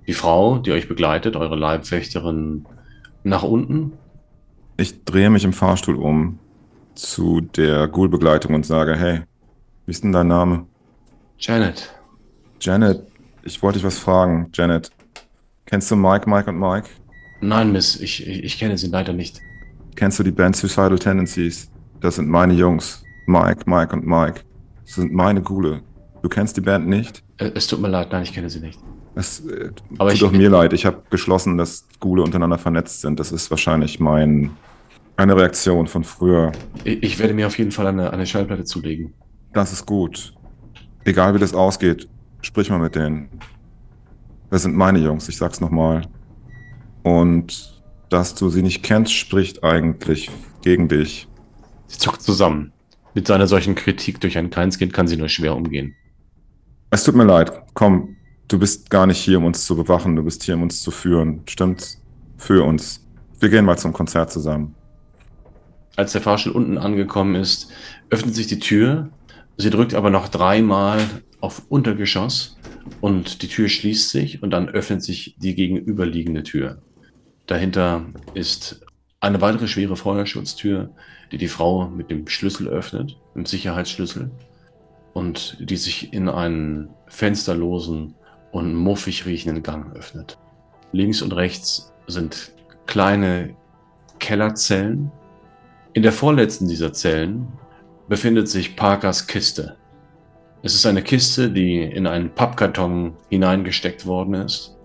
die 0.06 0.12
Frau, 0.12 0.58
die 0.58 0.72
euch 0.72 0.88
begleitet, 0.88 1.36
eure 1.36 1.56
Leibwächterin 1.56 2.66
nach 3.22 3.42
unten? 3.42 3.92
Ich 4.76 5.04
drehe 5.04 5.30
mich 5.30 5.44
im 5.44 5.52
Fahrstuhl 5.52 5.96
um 5.96 6.38
zu 6.94 7.40
der 7.40 7.88
Ghoul-Begleitung 7.88 8.54
und 8.54 8.66
sage, 8.66 8.96
hey, 8.96 9.20
wie 9.86 9.90
ist 9.90 10.04
denn 10.04 10.12
dein 10.12 10.28
Name? 10.28 10.66
Janet. 11.38 11.94
Janet, 12.60 13.06
ich 13.42 13.62
wollte 13.62 13.78
dich 13.78 13.86
was 13.86 13.98
fragen, 13.98 14.50
Janet. 14.52 14.90
Kennst 15.66 15.90
du 15.90 15.96
Mike, 15.96 16.28
Mike 16.28 16.50
und 16.50 16.58
Mike? 16.58 16.88
Nein, 17.40 17.72
Miss, 17.72 18.00
ich, 18.00 18.26
ich, 18.26 18.44
ich 18.44 18.58
kenne 18.58 18.76
sie 18.76 18.88
leider 18.88 19.12
nicht. 19.12 19.40
Kennst 19.96 20.18
du 20.18 20.22
die 20.22 20.30
Band 20.30 20.56
Suicidal 20.56 20.98
Tendencies? 20.98 21.70
Das 22.00 22.16
sind 22.16 22.28
meine 22.28 22.54
Jungs. 22.54 23.02
Mike, 23.26 23.68
Mike 23.68 23.94
und 23.94 24.06
Mike. 24.06 24.40
Das 24.84 24.94
sind 24.96 25.12
meine 25.12 25.40
Ghule. 25.42 25.82
Du 26.22 26.28
kennst 26.28 26.56
die 26.56 26.60
Band 26.60 26.86
nicht? 26.88 27.22
Äh, 27.38 27.50
es 27.54 27.66
tut 27.66 27.80
mir 27.80 27.88
leid, 27.88 28.12
nein, 28.12 28.22
ich 28.22 28.32
kenne 28.32 28.50
sie 28.50 28.60
nicht. 28.60 28.78
Es 29.14 29.40
äh, 29.46 29.70
Aber 29.98 30.12
tut 30.12 30.22
doch 30.22 30.32
mir 30.32 30.48
leid. 30.48 30.72
Ich 30.72 30.86
habe 30.86 31.02
geschlossen, 31.10 31.58
dass 31.58 31.86
Gule 31.98 32.22
untereinander 32.22 32.58
vernetzt 32.58 33.00
sind. 33.00 33.18
Das 33.18 33.32
ist 33.32 33.50
wahrscheinlich 33.50 34.00
mein, 34.00 34.50
eine 35.16 35.36
Reaktion 35.36 35.86
von 35.86 36.04
früher. 36.04 36.52
Ich, 36.84 37.02
ich 37.02 37.18
werde 37.18 37.34
mir 37.34 37.46
auf 37.46 37.58
jeden 37.58 37.72
Fall 37.72 37.86
eine, 37.86 38.12
eine 38.12 38.26
Schallplatte 38.26 38.64
zulegen. 38.64 39.12
Das 39.52 39.72
ist 39.72 39.86
gut. 39.86 40.32
Egal 41.04 41.34
wie 41.34 41.38
das 41.38 41.54
ausgeht, 41.54 42.08
sprich 42.42 42.70
mal 42.70 42.78
mit 42.78 42.94
denen. 42.94 43.28
Das 44.50 44.62
sind 44.62 44.76
meine 44.76 44.98
Jungs, 44.98 45.28
ich 45.28 45.36
sag's 45.36 45.60
nochmal. 45.60 46.02
Und 47.02 47.82
dass 48.10 48.34
du 48.34 48.48
sie 48.48 48.62
nicht 48.62 48.82
kennst, 48.82 49.12
spricht 49.12 49.64
eigentlich 49.64 50.30
gegen 50.62 50.88
dich. 50.88 51.28
Sie 51.86 51.98
zuckt 51.98 52.22
zusammen. 52.22 52.72
Mit 53.14 53.26
seiner 53.26 53.46
solchen 53.46 53.74
Kritik 53.74 54.20
durch 54.20 54.38
ein 54.38 54.50
Kleinskind 54.50 54.92
kann 54.92 55.08
sie 55.08 55.16
nur 55.16 55.28
schwer 55.28 55.56
umgehen. 55.56 55.94
Es 56.90 57.04
tut 57.04 57.14
mir 57.14 57.24
leid. 57.24 57.52
Komm, 57.74 58.16
du 58.50 58.58
bist 58.58 58.90
gar 58.90 59.06
nicht 59.06 59.18
hier, 59.18 59.38
um 59.38 59.44
uns 59.44 59.64
zu 59.64 59.76
bewachen, 59.76 60.16
du 60.16 60.24
bist 60.24 60.42
hier, 60.42 60.54
um 60.56 60.62
uns 60.62 60.82
zu 60.82 60.90
führen. 60.90 61.42
Stimmt? 61.48 61.98
Für 62.36 62.64
uns. 62.64 63.06
Wir 63.38 63.48
gehen 63.48 63.64
mal 63.64 63.78
zum 63.78 63.92
Konzert 63.92 64.32
zusammen. 64.32 64.74
Als 65.96 66.12
der 66.12 66.20
Fahrstuhl 66.20 66.52
unten 66.52 66.78
angekommen 66.78 67.34
ist, 67.34 67.70
öffnet 68.10 68.34
sich 68.34 68.48
die 68.48 68.58
Tür. 68.58 69.10
Sie 69.56 69.70
drückt 69.70 69.94
aber 69.94 70.10
noch 70.10 70.28
dreimal 70.28 71.00
auf 71.40 71.62
Untergeschoss 71.68 72.56
und 73.00 73.42
die 73.42 73.48
Tür 73.48 73.68
schließt 73.68 74.10
sich 74.10 74.42
und 74.42 74.50
dann 74.50 74.68
öffnet 74.68 75.02
sich 75.02 75.36
die 75.38 75.54
gegenüberliegende 75.54 76.42
Tür. 76.42 76.82
Dahinter 77.46 78.06
ist 78.34 78.80
eine 79.20 79.40
weitere 79.40 79.68
schwere 79.68 79.96
Feuerschutztür, 79.96 80.90
die 81.30 81.38
die 81.38 81.48
Frau 81.48 81.88
mit 81.88 82.10
dem 82.10 82.26
Schlüssel 82.26 82.68
öffnet, 82.68 83.16
mit 83.34 83.44
dem 83.44 83.46
Sicherheitsschlüssel 83.46 84.30
und 85.12 85.56
die 85.60 85.76
sich 85.76 86.12
in 86.12 86.28
einen 86.28 86.88
fensterlosen 87.06 88.14
und 88.52 88.74
muffig 88.74 89.26
riechenden 89.26 89.62
Gang 89.62 89.94
öffnet. 89.96 90.38
Links 90.92 91.22
und 91.22 91.32
rechts 91.34 91.92
sind 92.06 92.52
kleine 92.86 93.54
Kellerzellen. 94.18 95.10
In 95.92 96.02
der 96.02 96.12
vorletzten 96.12 96.68
dieser 96.68 96.92
Zellen 96.92 97.48
befindet 98.08 98.48
sich 98.48 98.76
Parkers 98.76 99.26
Kiste. 99.26 99.76
Es 100.62 100.74
ist 100.74 100.84
eine 100.84 101.02
Kiste, 101.02 101.50
die 101.50 101.82
in 101.82 102.06
einen 102.06 102.30
Pappkarton 102.34 103.14
hineingesteckt 103.30 104.04
worden 104.06 104.34
ist. 104.34 104.76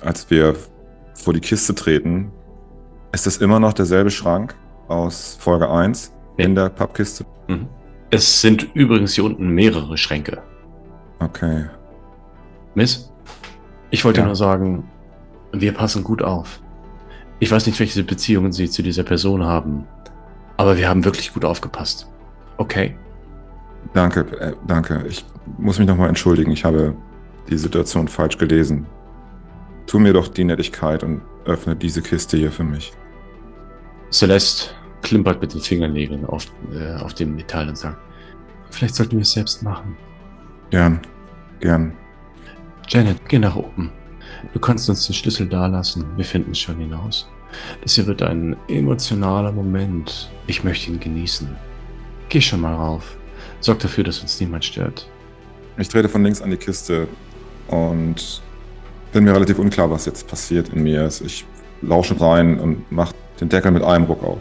Als 0.00 0.30
wir 0.30 0.56
vor 1.14 1.34
die 1.34 1.40
Kiste 1.40 1.74
treten, 1.74 2.32
ist 3.12 3.26
es 3.26 3.38
immer 3.38 3.60
noch 3.60 3.72
derselbe 3.74 4.10
Schrank 4.10 4.54
aus 4.88 5.36
Folge 5.38 5.68
1 5.70 6.12
Ja. 6.38 6.44
in 6.46 6.54
der 6.54 6.70
Pappkiste. 6.70 7.26
Mhm. 7.48 7.68
Es 8.10 8.40
sind 8.40 8.68
übrigens 8.74 9.14
hier 9.14 9.24
unten 9.24 9.48
mehrere 9.50 9.96
Schränke. 9.98 10.42
Okay. 11.20 11.66
Miss, 12.74 13.10
ich 13.90 14.04
wollte 14.04 14.20
Ja. 14.20 14.26
nur 14.26 14.36
sagen, 14.36 14.84
wir 15.52 15.72
passen 15.72 16.04
gut 16.04 16.22
auf. 16.22 16.60
Ich 17.38 17.50
weiß 17.50 17.66
nicht, 17.66 17.78
welche 17.80 18.02
Beziehungen 18.04 18.52
Sie 18.52 18.68
zu 18.68 18.82
dieser 18.82 19.02
Person 19.02 19.44
haben, 19.44 19.84
aber 20.56 20.76
wir 20.76 20.88
haben 20.88 21.04
wirklich 21.04 21.32
gut 21.32 21.44
aufgepasst. 21.44 22.06
Okay? 22.58 22.96
Danke, 23.94 24.20
äh, 24.38 24.52
danke. 24.66 25.04
Ich 25.08 25.24
muss 25.58 25.78
mich 25.78 25.88
nochmal 25.88 26.08
entschuldigen. 26.08 26.52
Ich 26.52 26.64
habe 26.64 26.94
die 27.48 27.56
Situation 27.56 28.08
falsch 28.08 28.36
gelesen. 28.36 28.86
Tu 29.86 29.98
mir 29.98 30.12
doch 30.12 30.28
die 30.28 30.44
Nettigkeit 30.44 31.02
und 31.02 31.22
öffne 31.46 31.74
diese 31.74 32.02
Kiste 32.02 32.36
hier 32.36 32.52
für 32.52 32.62
mich. 32.62 32.92
Celeste 34.12 34.70
klimpert 35.02 35.40
mit 35.40 35.54
den 35.54 35.60
Fingernägeln 35.60 36.26
auf, 36.26 36.46
äh, 36.72 36.94
auf 37.00 37.14
dem 37.14 37.34
Metall 37.34 37.68
und 37.68 37.78
sagt, 37.78 37.96
vielleicht 38.70 38.94
sollten 38.94 39.12
wir 39.16 39.22
es 39.22 39.32
selbst 39.32 39.62
machen. 39.62 39.96
Gern, 40.70 41.00
gern. 41.60 41.94
Janet, 42.90 43.18
geh 43.28 43.38
nach 43.38 43.54
oben. 43.54 43.92
Du 44.52 44.58
kannst 44.58 44.88
uns 44.90 45.06
den 45.06 45.14
Schlüssel 45.14 45.46
dalassen. 45.46 46.04
Wir 46.16 46.24
finden 46.24 46.50
es 46.50 46.58
schon 46.58 46.76
hinaus. 46.76 47.28
Das 47.82 47.94
hier 47.94 48.04
wird 48.08 48.20
ein 48.20 48.56
emotionaler 48.66 49.52
Moment. 49.52 50.28
Ich 50.48 50.64
möchte 50.64 50.90
ihn 50.90 50.98
genießen. 50.98 51.48
Geh 52.28 52.40
schon 52.40 52.60
mal 52.60 52.74
rauf. 52.74 53.16
Sorg 53.60 53.78
dafür, 53.78 54.02
dass 54.02 54.18
uns 54.18 54.40
niemand 54.40 54.64
stört. 54.64 55.08
Ich 55.78 55.88
trete 55.88 56.08
von 56.08 56.24
links 56.24 56.42
an 56.42 56.50
die 56.50 56.56
Kiste 56.56 57.06
und 57.68 58.42
bin 59.12 59.22
mir 59.22 59.34
relativ 59.34 59.60
unklar, 59.60 59.88
was 59.88 60.06
jetzt 60.06 60.26
passiert 60.26 60.70
in 60.70 60.82
mir. 60.82 61.08
Ich 61.24 61.44
lausche 61.82 62.20
rein 62.20 62.58
und 62.58 62.90
mache 62.90 63.14
den 63.40 63.48
Deckel 63.48 63.70
mit 63.70 63.84
einem 63.84 64.06
Ruck 64.06 64.24
auf. 64.24 64.40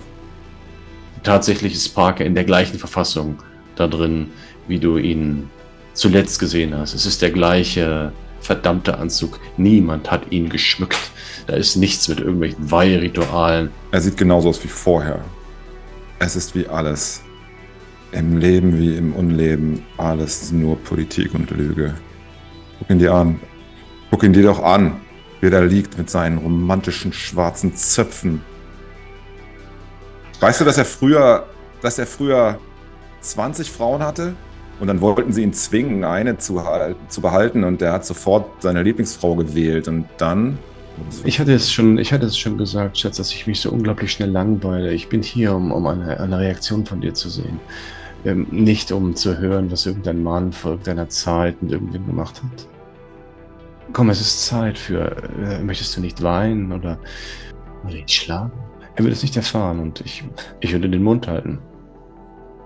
Tatsächlich 1.22 1.74
ist 1.74 1.90
Parker 1.90 2.26
in 2.26 2.34
der 2.34 2.46
gleichen 2.46 2.80
Verfassung 2.80 3.44
da 3.76 3.86
drin, 3.86 4.32
wie 4.68 4.80
du 4.80 4.98
ihn 4.98 5.52
zuletzt 5.94 6.40
gesehen 6.40 6.76
hast. 6.76 6.96
Es 6.96 7.06
ist 7.06 7.22
der 7.22 7.30
gleiche 7.30 8.12
verdammte 8.50 8.98
Anzug. 8.98 9.40
Niemand 9.58 10.10
hat 10.10 10.32
ihn 10.32 10.50
geschmückt. 10.50 11.12
Da 11.46 11.54
ist 11.54 11.76
nichts 11.76 12.08
mit 12.08 12.20
irgendwelchen 12.20 12.72
Weihritualen. 12.72 13.70
Er 13.92 14.02
sieht 14.02 14.18
genauso 14.18 14.50
aus 14.50 14.64
wie 14.64 14.68
vorher. 14.68 15.24
Es 16.18 16.36
ist 16.36 16.56
wie 16.56 16.68
alles. 16.68 17.22
Im 18.12 18.38
Leben 18.40 18.76
wie 18.80 18.98
im 18.98 19.14
Unleben. 19.14 19.86
Alles 19.98 20.52
nur 20.52 20.80
Politik 20.80 21.36
und 21.36 21.52
Lüge. 21.52 21.94
Guck 22.80 22.90
ihn 22.90 22.98
dir 22.98 23.14
an. 23.14 23.40
Guck 24.10 24.24
ihn 24.24 24.34
dir 24.34 24.42
doch 24.42 24.64
an, 24.64 25.00
wie 25.42 25.46
er 25.46 25.52
da 25.52 25.60
liegt 25.60 26.00
mit 26.00 26.10
seinen 26.10 26.40
romantischen 26.40 27.14
schwarzen 27.14 27.76
Zöpfen. 27.76 28.42
Weißt 30.40 30.60
du, 30.60 30.66
dass 30.66 30.80
er 30.80 30.86
früher, 30.86 31.46
dass 31.84 32.00
er 32.00 32.08
früher 32.08 32.58
20 33.22 33.70
Frauen 33.70 34.02
hatte? 34.02 34.34
Und 34.80 34.88
dann 34.88 35.02
wollten 35.02 35.34
sie 35.34 35.44
ihn 35.44 35.54
zwingen, 35.54 36.04
eine 36.04 36.38
zu, 36.38 36.62
zu 37.10 37.22
behalten 37.22 37.64
und 37.64 37.82
er 37.82 37.94
hat 37.94 38.06
sofort 38.06 38.62
seine 38.62 38.82
Lieblingsfrau 38.82 39.36
gewählt 39.36 39.88
und 39.88 40.06
dann. 40.18 40.58
Ich 41.24 41.40
hatte 41.40 41.54
es 41.54 41.72
schon, 41.72 41.98
ich 41.98 42.14
hatte 42.14 42.26
es 42.26 42.38
schon 42.38 42.58
gesagt, 42.58 42.98
Schatz, 42.98 43.18
dass 43.18 43.34
ich 43.34 43.46
mich 43.46 43.62
so 43.62 43.72
unglaublich 43.72 44.12
schnell 44.12 44.30
langweile. 44.30 44.94
Ich 44.94 45.10
bin 45.10 45.22
hier, 45.22 45.54
um, 45.54 45.72
um 45.72 45.86
eine, 45.86 46.20
eine 46.20 46.40
Reaktion 46.40 46.86
von 46.86 47.02
dir 47.02 47.14
zu 47.14 47.30
sehen. 47.30 47.60
Ähm, 48.26 48.48
nicht 48.52 48.92
um 48.92 49.16
zu 49.16 49.38
hören, 49.38 49.72
was 49.72 49.86
irgendein 49.86 50.24
Mann 50.24 50.52
vor 50.52 50.72
irgendeiner 50.72 51.08
Zeit 51.08 51.62
mit 51.62 51.72
irgendwem 51.72 52.06
gemacht 52.06 52.42
hat. 52.44 52.68
Komm, 53.94 54.10
es 54.10 54.20
ist 54.20 54.46
Zeit 54.46 54.78
für. 54.78 55.16
Äh, 55.42 55.64
möchtest 55.64 55.96
du 55.96 56.02
nicht 56.02 56.22
weinen 56.22 56.72
oder, 56.72 57.00
oder 57.86 57.96
ihn 57.96 58.08
schlagen? 58.08 58.52
Er 58.96 59.06
will 59.06 59.12
es 59.12 59.22
nicht 59.22 59.38
erfahren 59.38 59.80
und 59.80 60.02
ich, 60.02 60.24
ich 60.60 60.74
würde 60.74 60.90
den 60.90 61.04
Mund 61.04 61.28
halten. 61.28 61.60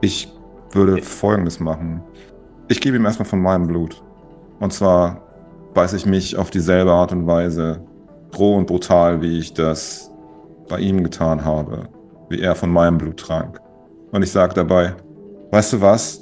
Ich 0.01 0.27
würde 0.75 1.01
Folgendes 1.01 1.59
machen. 1.59 2.01
Ich 2.67 2.81
gebe 2.81 2.97
ihm 2.97 3.05
erstmal 3.05 3.27
von 3.27 3.41
meinem 3.41 3.67
Blut. 3.67 4.03
Und 4.59 4.73
zwar 4.73 5.21
beiße 5.73 5.95
ich 5.97 6.05
mich 6.05 6.37
auf 6.37 6.49
dieselbe 6.49 6.91
Art 6.91 7.11
und 7.11 7.27
Weise 7.27 7.81
roh 8.37 8.55
und 8.55 8.67
brutal, 8.67 9.21
wie 9.21 9.39
ich 9.39 9.53
das 9.53 10.11
bei 10.69 10.79
ihm 10.79 11.03
getan 11.03 11.43
habe, 11.43 11.89
wie 12.29 12.41
er 12.41 12.55
von 12.55 12.69
meinem 12.69 12.97
Blut 12.97 13.19
trank. 13.19 13.59
Und 14.11 14.23
ich 14.23 14.31
sage 14.31 14.53
dabei, 14.53 14.95
weißt 15.51 15.73
du 15.73 15.81
was? 15.81 16.21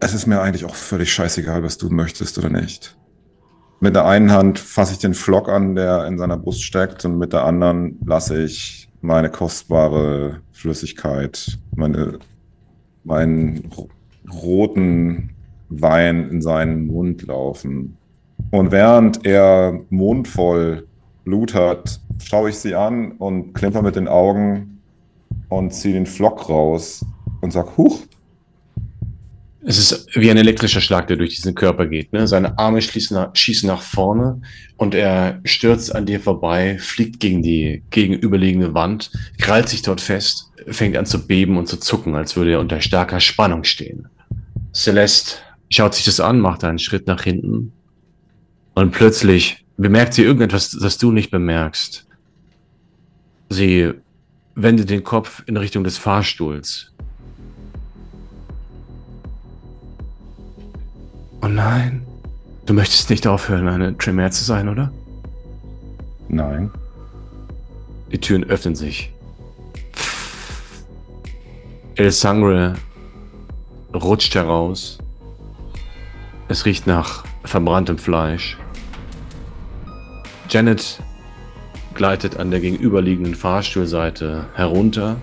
Es 0.00 0.14
ist 0.14 0.26
mir 0.26 0.40
eigentlich 0.40 0.64
auch 0.64 0.74
völlig 0.74 1.12
scheißegal, 1.12 1.62
was 1.62 1.78
du 1.78 1.90
möchtest 1.90 2.38
oder 2.38 2.50
nicht. 2.50 2.96
Mit 3.80 3.94
der 3.94 4.06
einen 4.06 4.32
Hand 4.32 4.58
fasse 4.58 4.92
ich 4.92 4.98
den 4.98 5.14
Flock 5.14 5.48
an, 5.48 5.74
der 5.74 6.06
in 6.06 6.18
seiner 6.18 6.36
Brust 6.36 6.62
steckt, 6.62 7.04
und 7.04 7.18
mit 7.18 7.32
der 7.32 7.44
anderen 7.44 8.00
lasse 8.04 8.42
ich 8.42 8.90
meine 9.00 9.30
kostbare 9.30 10.40
Flüssigkeit, 10.52 11.58
meine, 11.76 12.18
meinen 13.08 13.68
ro- 13.76 13.88
roten 14.42 15.30
Wein 15.68 16.28
in 16.30 16.40
seinen 16.40 16.86
Mund 16.86 17.26
laufen. 17.26 17.96
Und 18.50 18.70
während 18.70 19.26
er 19.26 19.80
mundvoll 19.90 20.86
Blut 21.24 21.54
hat, 21.54 22.00
schaue 22.22 22.50
ich 22.50 22.58
sie 22.58 22.74
an 22.74 23.12
und 23.12 23.52
klimper 23.52 23.82
mit 23.82 23.96
den 23.96 24.08
Augen 24.08 24.80
und 25.48 25.74
ziehe 25.74 25.94
den 25.94 26.06
Flock 26.06 26.48
raus 26.48 27.04
und 27.40 27.52
sag, 27.52 27.76
huch, 27.76 28.00
Es 29.64 29.76
ist 29.76 30.06
wie 30.14 30.30
ein 30.30 30.36
elektrischer 30.36 30.80
Schlag, 30.80 31.08
der 31.08 31.16
durch 31.16 31.34
diesen 31.34 31.54
Körper 31.54 31.86
geht. 31.86 32.12
Ne? 32.12 32.28
Seine 32.28 32.58
Arme 32.58 32.80
nach, 33.10 33.34
schießen 33.34 33.66
nach 33.66 33.82
vorne 33.82 34.40
und 34.76 34.94
er 34.94 35.40
stürzt 35.44 35.94
an 35.94 36.06
dir 36.06 36.20
vorbei, 36.20 36.78
fliegt 36.78 37.18
gegen 37.18 37.42
die 37.42 37.82
gegenüberliegende 37.90 38.72
Wand, 38.74 39.10
krallt 39.38 39.68
sich 39.68 39.82
dort 39.82 40.00
fest, 40.00 40.52
fängt 40.68 40.96
an 40.96 41.06
zu 41.06 41.26
beben 41.26 41.58
und 41.58 41.66
zu 41.66 41.76
zucken, 41.78 42.14
als 42.14 42.36
würde 42.36 42.52
er 42.52 42.60
unter 42.60 42.80
starker 42.80 43.18
Spannung 43.18 43.64
stehen. 43.64 44.08
Celeste 44.72 45.38
schaut 45.70 45.94
sich 45.94 46.04
das 46.04 46.20
an, 46.20 46.38
macht 46.38 46.62
einen 46.62 46.78
Schritt 46.78 47.08
nach 47.08 47.24
hinten 47.24 47.72
und 48.74 48.92
plötzlich 48.92 49.64
bemerkt 49.76 50.14
sie 50.14 50.22
irgendetwas, 50.22 50.70
das 50.70 50.98
du 50.98 51.10
nicht 51.10 51.30
bemerkst. 51.32 52.06
Sie 53.48 53.92
wendet 54.54 54.90
den 54.90 55.02
Kopf 55.02 55.42
in 55.46 55.56
Richtung 55.56 55.82
des 55.82 55.98
Fahrstuhls 55.98 56.92
Oh 61.42 61.48
nein. 61.48 62.02
Du 62.66 62.74
möchtest 62.74 63.10
nicht 63.10 63.26
aufhören, 63.26 63.68
eine 63.68 63.96
Tremere 63.96 64.30
zu 64.30 64.44
sein, 64.44 64.68
oder? 64.68 64.92
nein. 66.28 66.70
Die 68.12 68.18
Türen 68.18 68.44
öffnen 68.44 68.74
sich. 68.74 69.12
El 71.94 72.10
Sangre 72.10 72.74
rutscht 73.94 74.34
heraus. 74.34 74.98
Es 76.48 76.64
riecht 76.64 76.86
nach 76.86 77.24
verbranntem 77.44 77.98
Fleisch. 77.98 78.56
Janet 80.48 81.02
gleitet 81.94 82.36
an 82.38 82.50
der 82.50 82.60
gegenüberliegenden 82.60 83.34
Fahrstuhlseite 83.34 84.46
herunter 84.54 85.16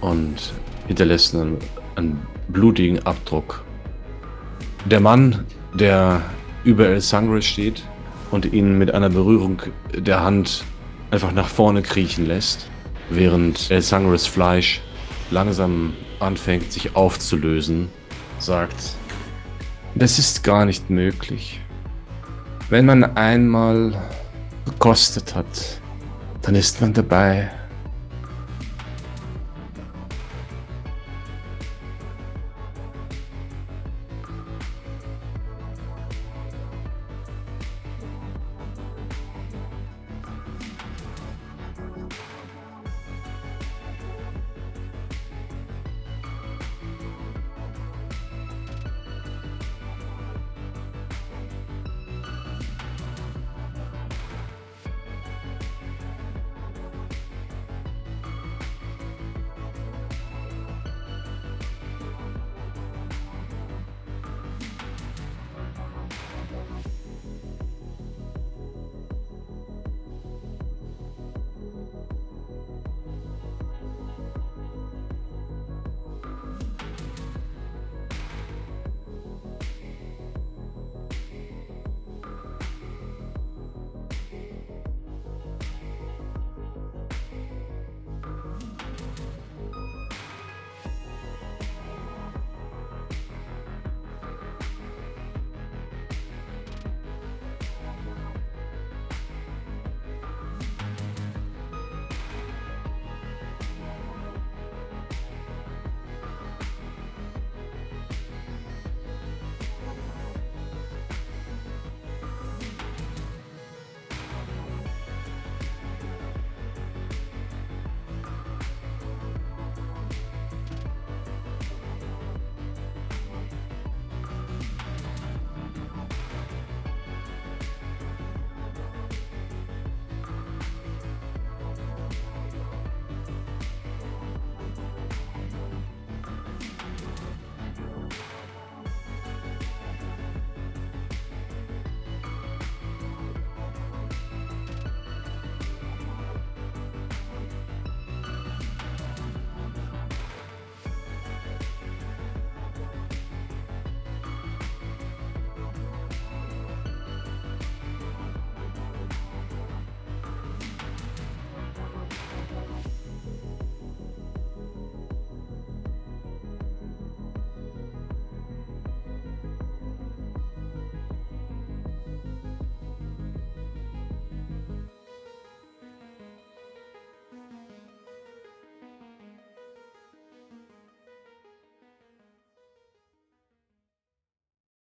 und 0.00 0.54
hinterlässt 0.86 1.34
einen, 1.34 1.58
einen 1.94 2.26
blutigen 2.48 3.04
Abdruck. 3.06 3.63
Der 4.84 5.00
Mann, 5.00 5.46
der 5.72 6.20
über 6.62 6.88
El 6.88 7.00
Sangre 7.00 7.40
steht 7.40 7.82
und 8.30 8.52
ihn 8.52 8.76
mit 8.76 8.92
einer 8.92 9.08
Berührung 9.08 9.62
der 9.96 10.22
Hand 10.22 10.62
einfach 11.10 11.32
nach 11.32 11.48
vorne 11.48 11.80
kriechen 11.80 12.26
lässt, 12.26 12.68
während 13.08 13.70
El 13.70 13.80
Sangres 13.80 14.26
Fleisch 14.26 14.82
langsam 15.30 15.94
anfängt 16.20 16.70
sich 16.70 16.94
aufzulösen, 16.96 17.88
sagt, 18.38 18.76
das 19.94 20.18
ist 20.18 20.44
gar 20.44 20.66
nicht 20.66 20.90
möglich. 20.90 21.62
Wenn 22.68 22.84
man 22.84 23.04
einmal 23.16 23.94
gekostet 24.66 25.34
hat, 25.34 25.80
dann 26.42 26.56
ist 26.56 26.82
man 26.82 26.92
dabei. 26.92 27.50